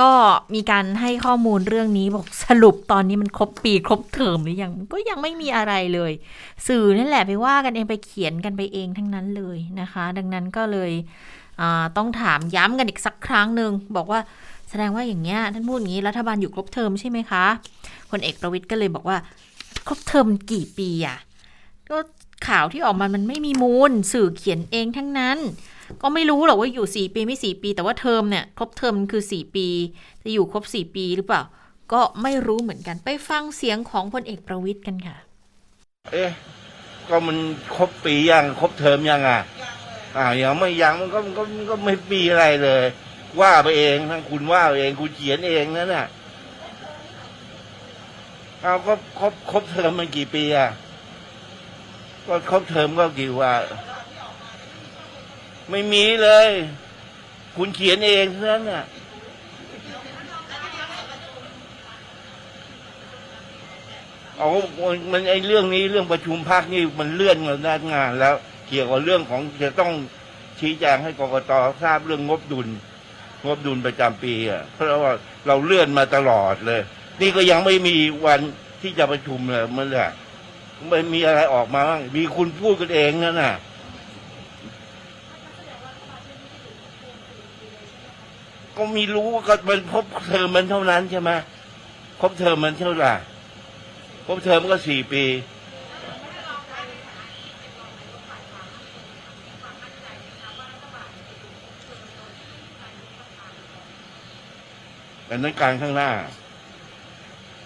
[0.00, 0.10] ก็
[0.54, 6.12] มีการให้ข้อมูลเรื่องนี้บอกสรุปตอนนี้มันครบปีครบเทอมหรือยังก็ยังไม่มีอะไรเลย
[6.66, 10.92] สื่อนั่นแหละไปว่ากันเองไปเขียนกันไปเองทั้งนั้นเลยนะคะ ดังนั้นก็เลย
[11.96, 14.20] ต้องถามย้ำกันอีกสักครั้งหนึ่งบอกว่า
[14.68, 17.44] แสดงว่าอย่างเงี้ยท่านพูดอย่างนี้รัฐบาลอยู่ครบเทอมใช่ไหมคะ
[18.10, 19.16] พลเอกประวิทย์ก็เลยบอกว่า
[19.86, 21.18] ครบเทอมกี่ปีอะ
[21.90, 21.98] ก็
[22.48, 25.38] ข่าวที่ออกมามันไม่มีมูล สื่อเขียนเองทั้งนั้น
[26.02, 29.66] ก็ไม่รู้หรอกว่าอยู่สี่ปีไม่สี่ปี แต่ว่าเทอมเนี่ยครบเทอมคือสี่ปี
[30.22, 31.42] จะอยู่ครบสี่ปีหรือเปล่า
[31.92, 35.16] ก็ไม่รู้เหมือนกันไปฟังเสียงของพลเอกประวิทย์กันค่ะ
[36.12, 36.30] เอ๊ะ
[37.08, 37.38] ก็มัน
[37.76, 39.40] ครบปียังครบเทอมยังอะ
[40.16, 42.84] อ่าวยังไม่ยังมันก็มันก็มันก็ไม่ปีอะไรเลย
[43.40, 46.06] ว่าไปเองทั้งคุณว่าไปเองคุณเขียนเองนั่นน่ะ
[48.62, 50.70] เอาก็ครบครบเทอมมันกี่ปีอะ
[52.28, 53.52] ก็ครบเทอมก็กี่ว่า
[55.70, 56.48] ไม่มีเลย
[57.56, 58.84] คุณเขียนเองเท่านั้นน่ะ
[64.36, 64.50] เอา
[65.12, 68.34] มันไอ้เรื่องนี้เรื่องประชุมพักนี่มันเลื่อนมาด้านงาน แล้ว
[68.68, 69.92] เกี่ยวกับเรื่องของจะต้อง
[70.60, 71.52] ชี้แจงให้กรกต
[71.82, 72.68] ทราบเรื่องงบดุล
[73.46, 75.12] งบดุลประจำปีอะเพราะว่า
[75.46, 76.80] เราเลื่อนมาตลอดเลย
[77.20, 77.94] นี่ก็ยังไม่มี
[78.26, 78.40] วัน
[78.82, 80.06] ที่จะประชุมเลยเมื่อไหร่
[80.88, 83.54] ไม่มีอะไรออกมาบ้างมีคุณพูดกันเองนั่นน่ะ
[88.80, 91.30] ก็มีรู้ก็มันครบเทอมมันเท่านั้นใช่ไหม
[92.20, 93.12] ครบเทอมมันเท่าไหร่
[94.26, 95.24] ครบเทอมก็สี่ปี
[105.28, 106.10] อันนั้นการข้างหน้า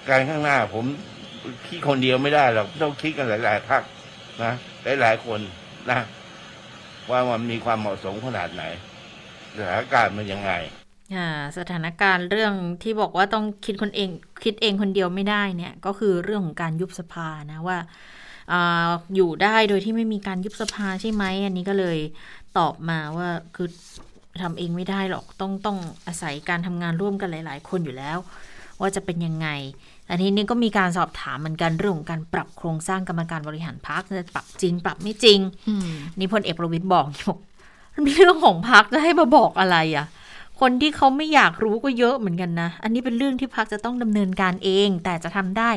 [0.09, 0.85] การข้างหน้า ผม
[1.67, 3.83] คิดคนเดียวไม่ได้หรอกต้องคิดกันหลายๆพัก
[4.43, 4.53] นะ
[5.01, 5.41] หลายๆคน
[5.91, 5.99] นะ
[7.11, 8.65] ว่ามันมีความเหมาะสมขนาดไหน
[9.57, 10.53] สถานการณ์มันยังไง
[11.59, 14.09] สถานการณ์เรื่องที่บอกว่าต้องคิดคนเอง
[14.45, 17.79] คิดเองคนเดียวไม่ได้เนี่ย ก็คือเรื่องของการยุบสภานะว่า
[18.53, 21.99] อาอยู่ได้โดยที่ไม่มีการยุบสภาใช่ไหมอันนี้ก็เลย
[22.59, 23.69] ตอบมาว่าคือ
[24.43, 28.19] ทำเองไม่ได้หรอกต้องต้องอาศัยการทำงานร่วมกันหลาย ๆ คนอยู่แล้ว
[28.81, 29.49] ว่าจะเป็นยังไง
[30.07, 35.39] แต่ทีนี้ก็มีการสอบถามเหมือนกันเรื่องของการปรับโครงสร้างกรรมการบริหารพรรคจะปรับจริง ปรับไม่จริง
[35.69, 37.39] อืมนี่พลเอกประวิตยบอกบอก
[37.93, 40.07] มันเป็นเรื่องของพักจะให้มาบอกอะไรอะ่ะ
[40.61, 45.71] คนที่เขาไม่อยากรู้ก็เยอะเหมือนกันนะ อันนี้เป็นเรื่องที่พักจะต้องดำเนินการเอง แต่จะทำได้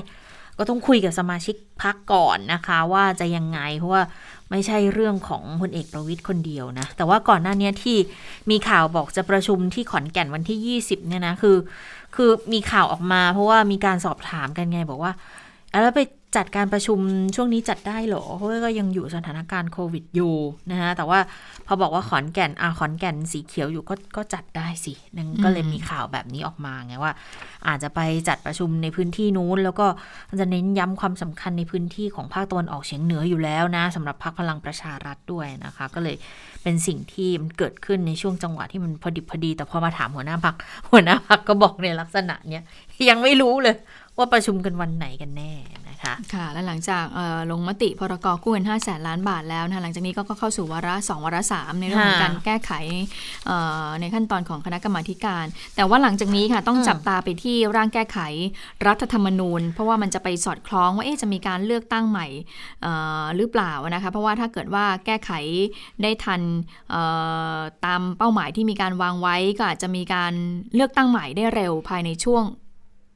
[0.57, 4.03] ก็ต้องคุยกับสมาชิกพักก่อนนะคะ ว่าจะยังไงเพราะว่า
[4.51, 7.97] ไม่ใช่เรื่องของพลเอกประวิตยคนเดียวนะ แต่ว่าก่อนหน้านี้ที่
[8.49, 11.57] มีข่าวบอกจะประชุมที่ขอนแก่นวันที่ 20 เนี่ยนะคือ
[12.15, 15.11] คือมีข่าวออกมาเพราะว่ามีการสอบถามกันไงบอกว่า
[15.71, 15.99] แล้วไป
[16.37, 16.99] จัดการประชุม
[17.35, 20.35] ช่วงนี้จัดได้เหรอ เพราะก็ยังอยู่สถานการณ์โควิดอยู่
[20.71, 21.19] นะฮะ แต่ว่า
[21.67, 27.13] พอบอกว่าขอนแก่นอะขอนแก่นสีเขียวอยู่ก็ก็จัดได้สินั่นก็เลยมีข่าวแบบนี้ออกมาไงว่า
[27.67, 29.87] อาจจะไปจัดประชุมในพื้นที่นู้น แล้วก็
[30.39, 36.15] จะเน้นย้ำความสำคัญในพื้นที่ของภาคตะวันออกเฉียงเหนืออยู่แล้วนะสำหรับพรรคพลังประชารัฐด้วยนะคะ ก็เลย
[36.63, 40.55] เป็นสิ่งที่มันเกิดขึ้นในช่วงจังหวะที่มันพอดิบพอดี แต่พอมาถามหัวหน้าพัก
[40.91, 42.63] หัวหน้าพักก็บอกในลักษณะเนี้ย
[43.09, 43.75] ยังไม่รู้เลย
[44.17, 52.71] ว่าประชุมกันวันไหนกันแน่นะนะคะค่ะและหลังจากเอ่อลงมติพรกกู้เงิน5แสนล้านบาทแล้วนะคะหลังจากนี้ก็ก็เข้าสู่วาระ 2 วาระ 3 ในเรื่องของค่ะการแก้ไข
[53.47, 55.45] เอ่อในขั้นตอนของคณะกรรมาธิการ
[55.75, 58.19] แต่ว่าหลังจากนี้ค่ะต้องอืมจับตาไปที่ร่างแก้ไข
[58.87, 62.27] รัฐธรรมนูญ เพราะว่ามันจะไปสอดคล้องว่าเอ๊ะจะมีการเลือกตั้งใหม่
[62.81, 65.31] เอ่อหรือเปล่านะคะเพราะว่าถ้าเกิดว่าแก้ไข
[66.03, 66.41] ได้ทัน
[66.91, 67.01] เอ่
[67.55, 70.33] อตามเป้าหมายที่มีการวางไว้ก็อาจจะมีการ
[70.75, 72.45] เลือกตั้งใหม่ได้เร็วภายในช่วง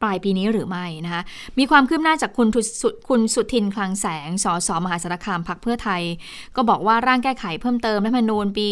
[0.02, 1.22] ปลายปีนี้หรือไม่นะคะ
[1.58, 6.02] มีความคืบหน้าจากคุณทุสุคุณสุทินคลังแสงสสมหาสารคามพักเพื่อไทย
[6.56, 8.68] ก็บอกว่าร่างแก้ไขเพิ่มเติมรัฐธรรมนูญปี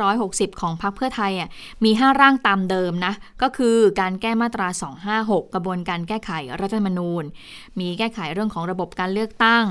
[0.00, 1.48] 2560 ของพักเพื่อไทยอะ
[1.84, 4.68] มี 5 ร่างตามเดิมนะก็คือการแก้มาตรา
[5.10, 7.22] 256 กระบวนการแก้ไขรัฐธรรมนูญ
[7.78, 9.64] มีแก้ไขเรื่องของระบบการเลือกตั้ง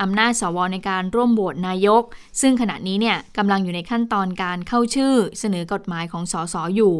[0.00, 2.02] อำนาจสวในการร่วมโหวตนายก
[2.40, 6.94] ซึ่งขณะนี้เนี่ยกำลังอยู่ในขั้นตอนการเข้าชื่อเสนอกฎหมายของสสอยู่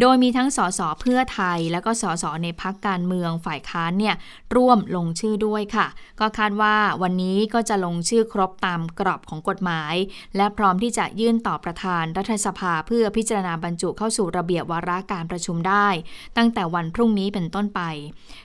[0.00, 4.14] โดยมีทั้งสสเพื่อไทย แล้วก็สสในพักการเมืองฝ่ายค้านเนี่ย
[4.56, 5.86] ร่วมลงชื่อด้วยค่ะ
[6.20, 9.94] ก็คาดว่าวันนี้ก็จะลงชื่อครบตามกรอบของกฎหมาย
[10.36, 15.88] และพร้อมที่จะยื่นต่อประธานรัฐสภาเพื่อพิจารณาบรรจุเข้าสู่ระเบียบวาระการประชุมได้
[16.36, 17.80] ตั้งแต่วันพรุ่งนี้เป็นต้นไป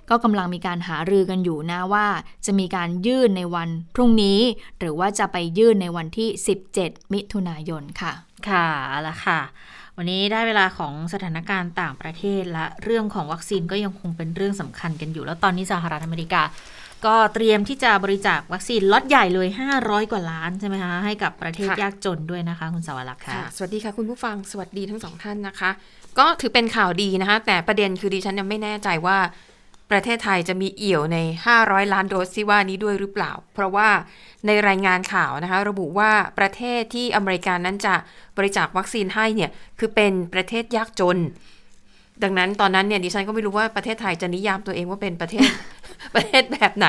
[0.09, 2.07] ก็กำลังมีการหารือกันอยู่นะว่า
[2.45, 4.39] จะมีการยื่นในวันพรุ่งนี้
[4.79, 6.29] หรือว่าจะไปยื่นในวันที่
[6.71, 8.13] 17 มิถุนายนค่ะ
[8.49, 8.67] ค่ะ
[9.07, 9.39] ละค่ะ
[9.97, 16.41] วันนี้ได้เวลาของสถานการณ์ต่างประเทศและเรื่องของวัคซีนก็ยังคงเป็นเรื่องสำคัญกันอยู่ แล้วตอนนี้สหรัฐอเมริกา
[17.05, 19.47] ก็เตรียมที่จะบริจาควัคซีนล็อตใหญ่เลย
[19.79, 25.71] 500 กว่าล้านใช่ไหมคะให้กับประเทศยากจนด้วยนะคะคุณสวรักษ์ค่ะ สวัสดีค่ะคุณผู้ฟังสวัสดีทั้งสองท่านนะคะ
[26.19, 29.17] ก็ถือเป็นข่าวดีนะคะ แต่ประเด็นคือดิฉันยังไม่แน่ใจว่า
[29.93, 31.17] ประเทศไทยจะมีเอี่ยวใน
[31.55, 33.89] 500 ล้านโดสที่ว่านี้ด้วยหรือเปล่า เพราะว่า
[34.45, 37.95] ในรายงานข่าวนะคะ ระบุว่าประเทศที่อเมริกานั้นจะ
[38.37, 41.17] บริจาควัคซีนให้เนี่ยคือเป็นประเทศยากจน
[42.23, 45.47] ดังนั้นตอนนั้นเนี่ยดิฉันก็ไม่รู้ว่าประเทศไทยจะนิยามตัวเองว่าเป็นประเทศ
[46.15, 46.87] ประเทศแบบไหน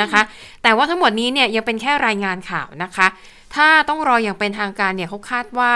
[0.00, 0.22] นะคะ
[0.62, 3.06] แต่ว่าทั้งหมดนี้เนี่ยยังเป็นแค่รายงานข่าวนะคะ
[3.54, 5.72] ถ้าต้องรออย่างเป็นทางการเนี่ยเขาคาดว่า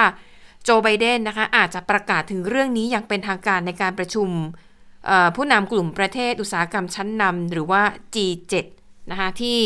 [0.64, 4.28] โจไบเดนนะคะอาจจะประกาศถึงเรื่องนี้อย่างเป็นทางการในการประชุม
[5.36, 7.82] ผู้นำกลุ่มประเทศอุตสาหกรรมชั้นนำหรือว่า
[8.14, 8.54] G7
[9.10, 9.58] นะคะที่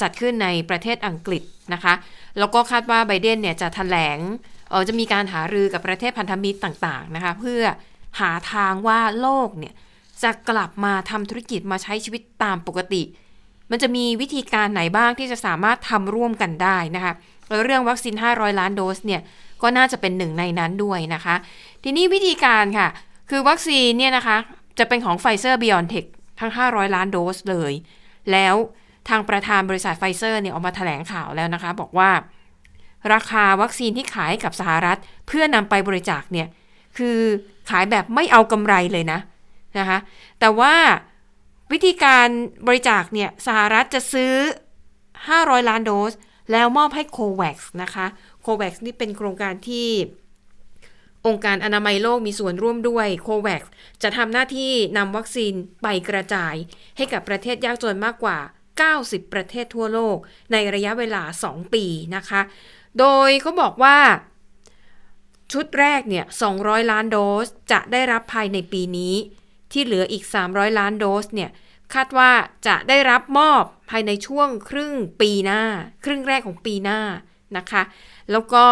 [0.00, 1.42] จัดขึ้นในประเทศอังกฤษ
[1.74, 1.94] นะคะ
[2.38, 4.18] แล้วก็คาดว่าไบเดนเนี่ยจะแถลง
[4.72, 7.62] ออจะมีการหารือกับประเทศพันธมิตรต่างๆนะคะเพื่อ
[8.20, 9.74] หาทางว่าโลกเนี่ย
[10.22, 13.02] จะกลับมาทำธุรกิจมาใช้ชีวิตตามปกติ
[13.70, 17.12] มันจะมีวิธีการไหนบ้างที่จะสามารถทำร่วมกันได้นะคะ
[17.48, 19.20] แล้วเรื่องวัคซีน 500 ล้านโดสเนี่ย
[19.62, 21.34] ก็น่าจะเป็นหนึ่งในนั้นด้วยนะคะ
[21.84, 22.88] ทีนี้วิธีการค่ะ
[23.30, 24.36] คือวัคซีนเนี่ยนะคะ
[24.78, 26.04] จะเป็นของไฟเซอร์ b ิออนเทค
[26.40, 27.72] ทั้ง 500 ล้านโดสเลย
[28.32, 28.54] แล้ว
[29.08, 32.10] ทางประธานบริษัทไฟเซอร์เนี่ยออกมาแถลงข่าวแล้วนะคะ บอกว่า
[33.12, 36.48] ราคาวัคซีนที่ขายกับสหรัฐ เพื่อนำไปบริจาคเนี่ย
[36.96, 37.18] คือ
[37.70, 39.20] ขายแบบไม่เอากำไรเลยนะ
[39.78, 39.98] นะคะ
[40.40, 40.74] แต่ว่า
[41.72, 42.28] วิธีการ
[42.66, 44.34] บริจาคเนี่ยสหรัฐจะซื้อ
[45.00, 46.12] 500 ล้านโดส
[46.52, 48.06] แล้วมอบให้โควัคนะคะ
[48.42, 49.88] โควัคนี่เป็นโครงการที่
[51.26, 53.62] องค์การอนามัยโลกมีส่วนร่วมด้วยโควัค
[54.02, 56.54] จะทำหน้าที่นำวัคซีนไปกระจาย
[56.96, 58.38] ให้กับประเทศยากจนมากกว่า
[58.90, 60.16] 90 ประเทศทั่วโลก
[60.52, 61.84] ในระยะเวลา 2 ปี
[62.16, 62.40] นะคะ
[62.98, 63.98] โดยเขาบอกว่า
[65.52, 66.24] ชุดแรกเนี่ย
[66.56, 69.14] 200 ล้านโดสจะได้รับภายในปีนี้
[69.72, 71.50] ที่เหลืออีก 300 ล้านโดสเนี่ย
[71.94, 72.30] คาดว่า
[72.66, 75.62] จะได้รับมอบภายในช่วงครึ่งปีหน้า
[76.04, 77.00] ครึ่งแรกของปีหน้า
[77.56, 77.82] นะคะ
[78.32, 78.64] แล้วก็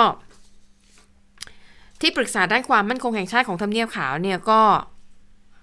[2.03, 4.61] ที่ปรึกษาด้านความมั่นคงแห่งชาติของทำเนียบขาวเนี่ยก็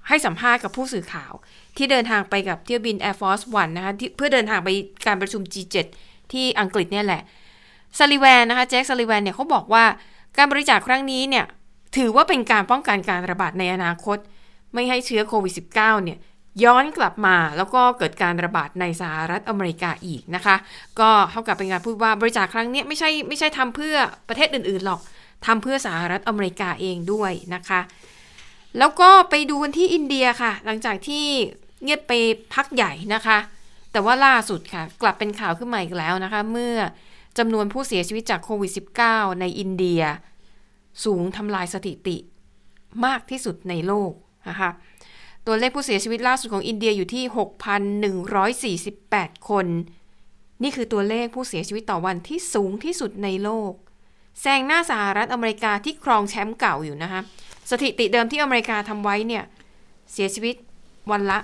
[0.07, 1.33] ให้สัมภาษณ์กับผู้สื่อข่าว
[1.77, 4.69] ที่เดินทางไปกับเที่ยวบิน Air Force One นะคะเพื่อเดินทางไป
[5.07, 5.75] การประชุม G7
[6.31, 7.21] ที่อังกฤษเนี่ยแหละ
[7.99, 9.83] ซัลลิแวนนะคะแจ็คซัลลิแวนเนี่ยเขาบอกว่า
[10.37, 11.45] การบริจาคครั้งนี้เนี่ย
[11.97, 14.17] ถือว่าเป็นการป้องกันการระบาดในอนาคต
[14.73, 16.17] ไม่ให้เชื้อโควิด -19 เนี่ย
[16.63, 20.55] ย้อนกลับมาแล้วก็เกิดการระบาดในสหรัฐอเมริกาอีกนะคะ
[20.99, 23.95] ก็เท่ากับเป็นการพูดว่าบริจาคครั้งนี้ไม่ใช่ไม่ใช่ทำเพื่อ
[24.29, 24.99] ประเทศอื่นๆหรอก
[25.45, 27.81] ทำเพื่อสหรัฐอเมริกาเองด้วยนะคะ
[28.77, 31.25] แล้วก็ไปดูกันที่อินเดียค่ะ หลังจากที่
[31.83, 32.13] เงียบไป
[32.53, 33.37] พักใหญ่นะคะ
[33.91, 36.75] แต่ว่าล่าสุดค่ะ กลับเป็นข่าวขึ้นมาอีกแล้วนะคะ เมื่อ
[37.37, 38.71] จำนวนผู้เสียชีวิตจากโควิด
[39.05, 40.01] -19 ในอินเดีย
[41.05, 42.17] สูงทำลายสถิติ
[43.05, 44.11] มากที่สุดในโลก
[44.49, 44.69] นะคะ
[45.45, 47.23] ตัวเลขผู้เสียชีวิตล่าสุดของอินเดียอยู่ที่
[48.77, 49.65] 6,148 คน
[50.63, 53.73] นี่คือตัวเลขผู้เสียชีวิตต่อวันที่สูงที่สุดในโลก
[54.41, 57.21] แซงหน้าสหรัฐอเมริกาที่ครองแชมป์เก่าอยู่นะคะ
[57.71, 59.43] สถิติเดิมที่อเมริกาทำไว้เนี่ย
[60.11, 60.55] เสียชีวิต
[61.11, 61.37] วันละ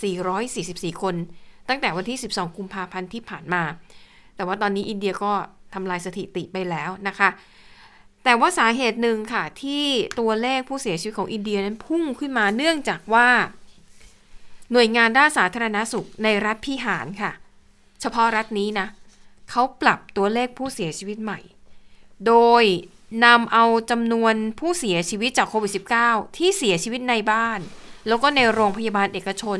[0.00, 1.14] 5,444 คน
[1.68, 3.62] ตั้งแต่วันที่ 12 กุมภาพันธ์ที่ผ่านมา
[4.36, 5.32] แต่ว่าตอนนี้อินเดียก็
[5.74, 7.28] ทำลายสถิติไปแล้วนะคะ
[8.24, 9.84] แต่ว่าสาเหตุหนึ่งค่ะ ที่
[10.20, 13.28] ตัวเลขผู้เสียชีวิตของอินเดียนั้นพุ่งขึ้นมาเนื่องจากว่า
[14.72, 17.32] หน่วยงานด้านสาธารณสุขในรัฐพิหารค่ะ
[18.00, 18.86] เฉพาะรัฐนี้นะ
[19.50, 21.40] เขาปรับตัวเลขผู้เสียชีวิตใหม่
[22.26, 22.64] โดย
[23.24, 25.72] นำเอาจำนวนผู้เสียชีวิตจากโควิด
[26.04, 27.60] -19 ที่เสียชีวิตในบ้าน
[28.08, 29.58] แล้วก็ในโรงพยาบาลเอกชน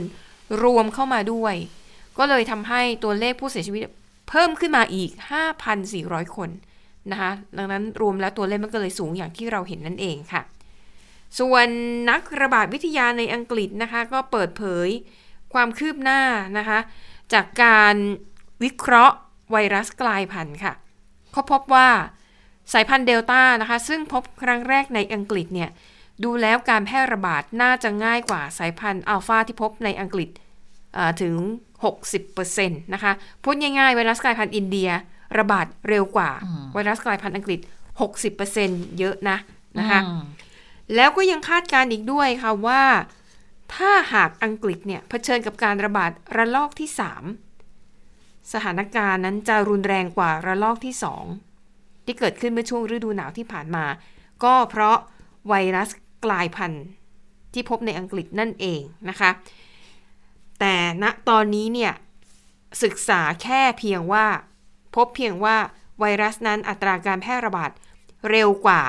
[0.63, 1.55] รวมเข้ามาด้วย
[2.19, 3.83] ก็เลยทำให้ตัวเลขผู้เสียชีวิต
[4.29, 5.11] เพิ่มขึ้นมาอีก
[5.73, 6.51] 5,400 คน
[7.11, 10.43] นะคะดังนั้นรวมแล้วตัวเลขมันก็เลยสูงอย่างที่เราเห็นนั่นเองค่ะ
[11.39, 11.67] ส่วน
[12.11, 14.89] นักระบาดวิทยาในอังกฤษนะคะ ก็เปิดเผย
[15.53, 16.21] ความคืบหน้า
[16.59, 16.79] นะคะ
[17.33, 17.97] จากการ
[18.63, 19.17] วิเคราะห์
[19.51, 20.73] ไวรัสกลายพันธุ์ค่ะ
[21.33, 21.89] เขาพบว่า
[22.73, 25.71] สายพันธุ์เดลต้านะคะ ซึ่งพบครั้งแรกในอังกฤษเนี่ย
[26.25, 30.29] ดูแล้วการแพร่ระบาดน่าจะง่ายกว่าสายพันธุ์อัลฟาที่พบในอังกฤษ
[31.23, 31.37] ถึง
[31.95, 34.91] 60%นะคะพูดง่ายๆไวรัสกลายพันธุ์อินเดีย
[35.39, 36.31] ระบาดเร็วกว่า
[36.75, 37.61] ไวรัสกลายพันธุ์อังกฤษ
[38.29, 39.39] 60%เยอะนะ
[39.79, 40.01] นะคะ
[40.95, 42.83] แล้วก็ยังคาดการณ์อีกด้วยค่ะว่า
[43.75, 46.89] ถ้าหากอังกฤษเนี่ยเผชิญกับการระบาดระลอกที่
[47.71, 51.50] 3 สถานการณ์นั้นจะรุนแรงกว่าระลอกที่ 2
[52.11, 53.85] ที่เกิดขึ้นเมื่อช่วงฤดูหนาวที่ผ่านมา
[54.45, 54.99] ก็เพราะ
[55.49, 55.89] ไวรัส
[56.25, 56.85] กลายพันธุ์
[57.53, 59.31] ที่พบในอังกฤษนั่นเองนะคะ
[60.61, 61.93] แต่ณตอนนี้เนี่ย
[62.83, 64.27] ศึกษาแค่เพียงว่า
[64.95, 65.57] พบเพียงว่า
[66.01, 67.71] ไวรัสนั้นอัตราการแพร่ระบาด
[68.31, 68.83] เร็วกว่า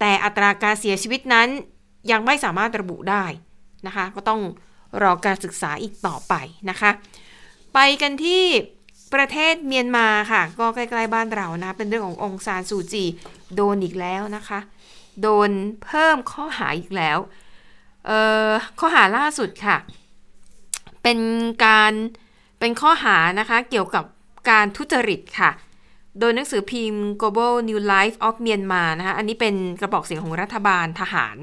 [0.00, 1.48] แต่อัตราการเสียชีวิตนั้น
[2.10, 3.24] ยังไม่สามารถระบุได้
[3.86, 4.40] นะคะ ก็ต้อง
[5.02, 6.34] รอการศึกษาอีกต่อไป
[6.70, 6.90] นะคะ
[7.74, 8.44] ไปกันที่
[9.16, 13.04] ประเทศเมียนมาค่ะ ก็ใกล้ๆบ้านเรานะ เป็นเรื่องขององซานซูจี
[13.54, 14.60] โดนอีกแล้วนะคะ
[15.22, 15.50] โดน
[15.84, 17.18] เพิ่มข้อหาอีกแล้ว
[18.06, 19.76] เอ่อข้อหาล่าสุดค่ะ
[21.02, 21.18] เป็น
[21.64, 21.92] การ
[22.60, 24.04] เป็นข้อหานะคะเกี่ยวกับ
[24.50, 25.50] การทุจริตค่ะ
[26.20, 31.36] โดยหนังสือพิมพ์ Global New Life of Myanmar นะคะ อันนี้เป็นกระบอกเสียงของรัฐบาลทหาร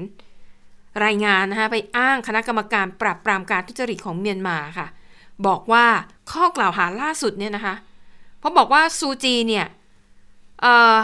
[1.04, 4.86] รายงานนะคะไปอ้างคณะกรรมการปราบปรามการทุจริตของเมียนมาค่ะ
[5.46, 5.86] บอกว่า
[6.32, 7.74] ข้อกล่าวหาล่าสุดเนี่ยนะคะ
[8.38, 9.66] เพราะบอกว่าซูจีเนี่ย
[10.60, 10.66] เอ
[10.96, 10.98] อ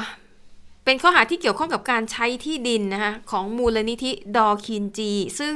[0.85, 5.55] เป็นข้อหาที่เกี่ยวข้องกับการใช้ที่ดินนะคะของมูลนิธิดอคินจี ซึ่ง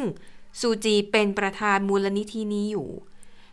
[0.61, 2.89] ซูจีเป็นประธานมูลนิธินี้อยู่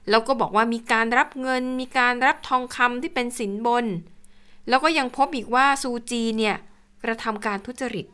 [0.10, 3.86] แล้วก็บอกว่ามีการรับเงิน มีการรับทองคำที่เป็นสินบน
[4.70, 6.56] แล้วก็ยังพบอีกว่าซูจีเนี่ย
[7.04, 8.06] กระทำการทุจริต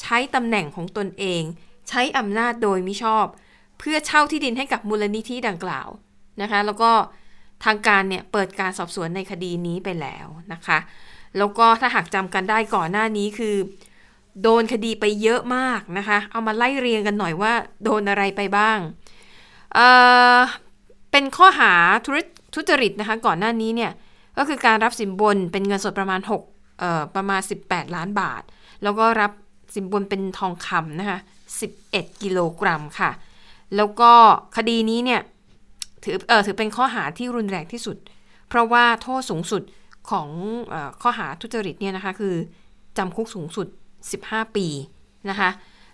[0.00, 1.42] ใช้ตำแหน่งของตนเอง
[1.88, 3.26] ใช้อำนาจโดยมิชอบ
[3.78, 5.88] เพื่อเช่าที่ดินให้กับมูลนิธิดังกล่าว
[6.42, 6.92] นะคะ แล้วก็
[7.64, 10.78] ทางการเนี่ยเปิดการสอบสวนในคดีนี้ไปแล้วนะคะ
[11.38, 13.56] แล้วก็ถ้าหากจำกันได้ก่อนหน้านี้คือ
[14.42, 17.52] โดนคดีไปเยอะมากนะคะ เอามาไล่เรียงกันหน่อยว่า
[17.84, 18.78] โดนอะไรไปบ้าง
[19.74, 19.86] เอ่
[20.36, 20.38] อ
[21.12, 21.72] เป็นข้อหา
[22.54, 23.92] ทุจริตนะคะก่อนหน้านี้เนี่ย
[24.38, 28.42] ก็คือการรับสินบนเป็นเงินสดประมาณ6เอ่อประมาณ 18 ล้านบาท
[28.82, 29.32] แล้วก็รับ
[29.74, 31.18] สินบนเป็นทองคำนะคะ
[31.70, 33.10] 11 กิโลกรัมค่ะ
[33.76, 34.12] แล้วก็
[34.56, 35.20] คดีนี้เนี่ย
[36.04, 37.96] ถือเออถือเป็นข้อหาที่รุนแรงที่สุด
[38.48, 39.62] เพราะว่าโทษสูงสุด
[40.10, 40.28] ของ
[40.72, 42.34] อข้อหาทุจริตเนี่ยนะคะคือ
[42.98, 43.66] จำคุกสูงสุด
[44.10, 44.66] 15 ปี
[45.30, 45.50] นะคะ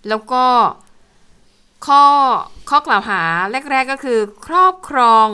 [0.09, 0.45] แล้วก็
[1.87, 2.05] ข้อ
[2.71, 3.23] ข้อกล่าวหา
[3.71, 5.29] แรก ๆ ก็คือครอบครอง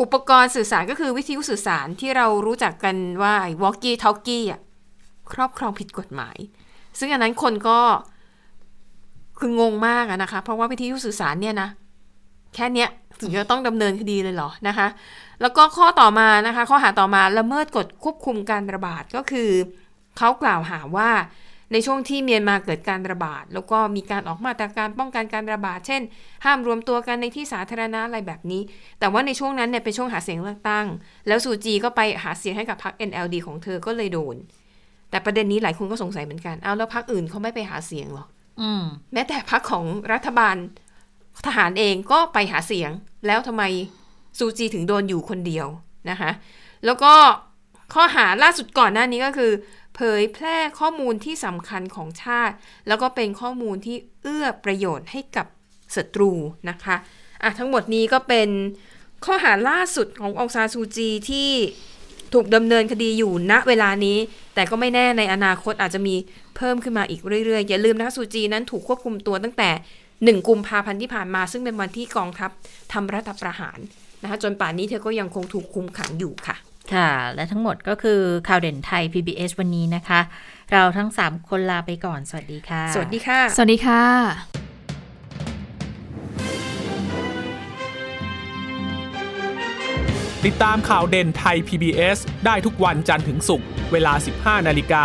[0.00, 4.60] อุปกรณ์สื่อสารก็คือวิทยุสื่อสารที่เรารู้จักกันว่าไอ้ walkie talkie อะ
[5.32, 6.36] ครอบครองผิดกฎหมาย
[6.98, 7.80] ซึ่งอันนั้นคนก็
[9.38, 11.68] คืองงมากนะคะ เพราะว่าวิทยุสื่อสารเนี่ยนะ
[12.56, 12.88] แค่เนี้ย
[13.20, 14.88] ถึงจะต้องดำเนินคดีเลยเหรอนะคะ
[15.40, 19.50] แล้วก็ข้อต่อมานะคะ ข้อหาต่อมาละเมิดกฎควบคุมการระบาดก็คือ
[20.18, 21.10] เขากล่าวหาว่า
[21.72, 26.02] ในช่วงที่เมียนมาเกิดการระบาด แล้วก็มีการออกมาตรการป้องกันการระบาด เช่น
[26.44, 28.62] ห้ามรวมตัวกันในที่สาธารณะอะไรแบบนี้
[29.00, 30.86] แต่ว่าในช่วงนั้นเนี่ยเป็นช่วงหาเสียงเลือกตั้ง
[31.26, 34.36] แล้วซูจีก็ไปหาเสียงให้กับพรรค NLD ของเธอก็เลยโดน
[35.10, 38.26] แต่ประเด็นนี้หลายคนก็สงสัยเหมือนกัน เอาแล้วพรรคอื่นเขาไม่ไปหาเสียงหรอ
[38.60, 38.82] อืม
[39.12, 40.56] แม้แต่พรรคของรัฐบาล
[41.46, 42.90] ทหารเองก็ไปหาเสียง
[43.26, 43.62] แล้วทำไม
[44.38, 45.66] ซูจีถึงโดนอยู่คนเดียว
[46.10, 46.30] นะคะ
[46.84, 47.12] แล้วก็
[47.94, 49.52] ข้อหาล่าสุดก่อนหน้านี้ก็คือ
[49.94, 52.54] เผยแพร่ข้อมูลที่สำคัญของชาติ
[52.88, 55.46] แล้วก็เป็นข้อมูลที่เอื้อประโยชน์ให้กับ
[55.96, 56.32] ศัตรู
[56.70, 56.96] นะคะ
[57.42, 58.48] อะทั้งหมดนี้ก็เป็น
[59.24, 61.50] ข้อหาล่าสุดขององซาซูจีที่
[62.34, 64.18] ถูกดำเนินคดีอยู่ณเวลานี้
[64.54, 66.14] แต่ก็ไม่แน่ในอนาคตอาจจะมี
[66.56, 69.70] เพิ่มขึ้นมาอีกเรื่อยๆ อย่าลืมนะคะซูจีนั้นถูกควบคุมตัวตั้งแต่
[70.24, 72.50] หนึ่งกุมภาพันธ์ที่ผ่านมา ซึ่งเป็นวันที่กองทัพ
[72.92, 73.78] ทำรัฐประหาร
[74.22, 76.56] นะคะจนป่านนี้เธอก็ยังคงถูกคุมขังอยู่ค่ะ
[76.94, 80.20] ค่ะ และทั้งหมดก็คือข่าวเด่นไทย PBS วันนี้นะคะ
[80.72, 84.02] เราทั้ง 3 คนลาไปก่อน สวัสดีค่ะ สวัสดีค่ะ สวัสดีค่ะ
[90.46, 95.04] ติดตามข่าวเด่นไทย PBS ได้ทุกวันจันทร์ถึงศุกร์เวลา 15 นาฬิกา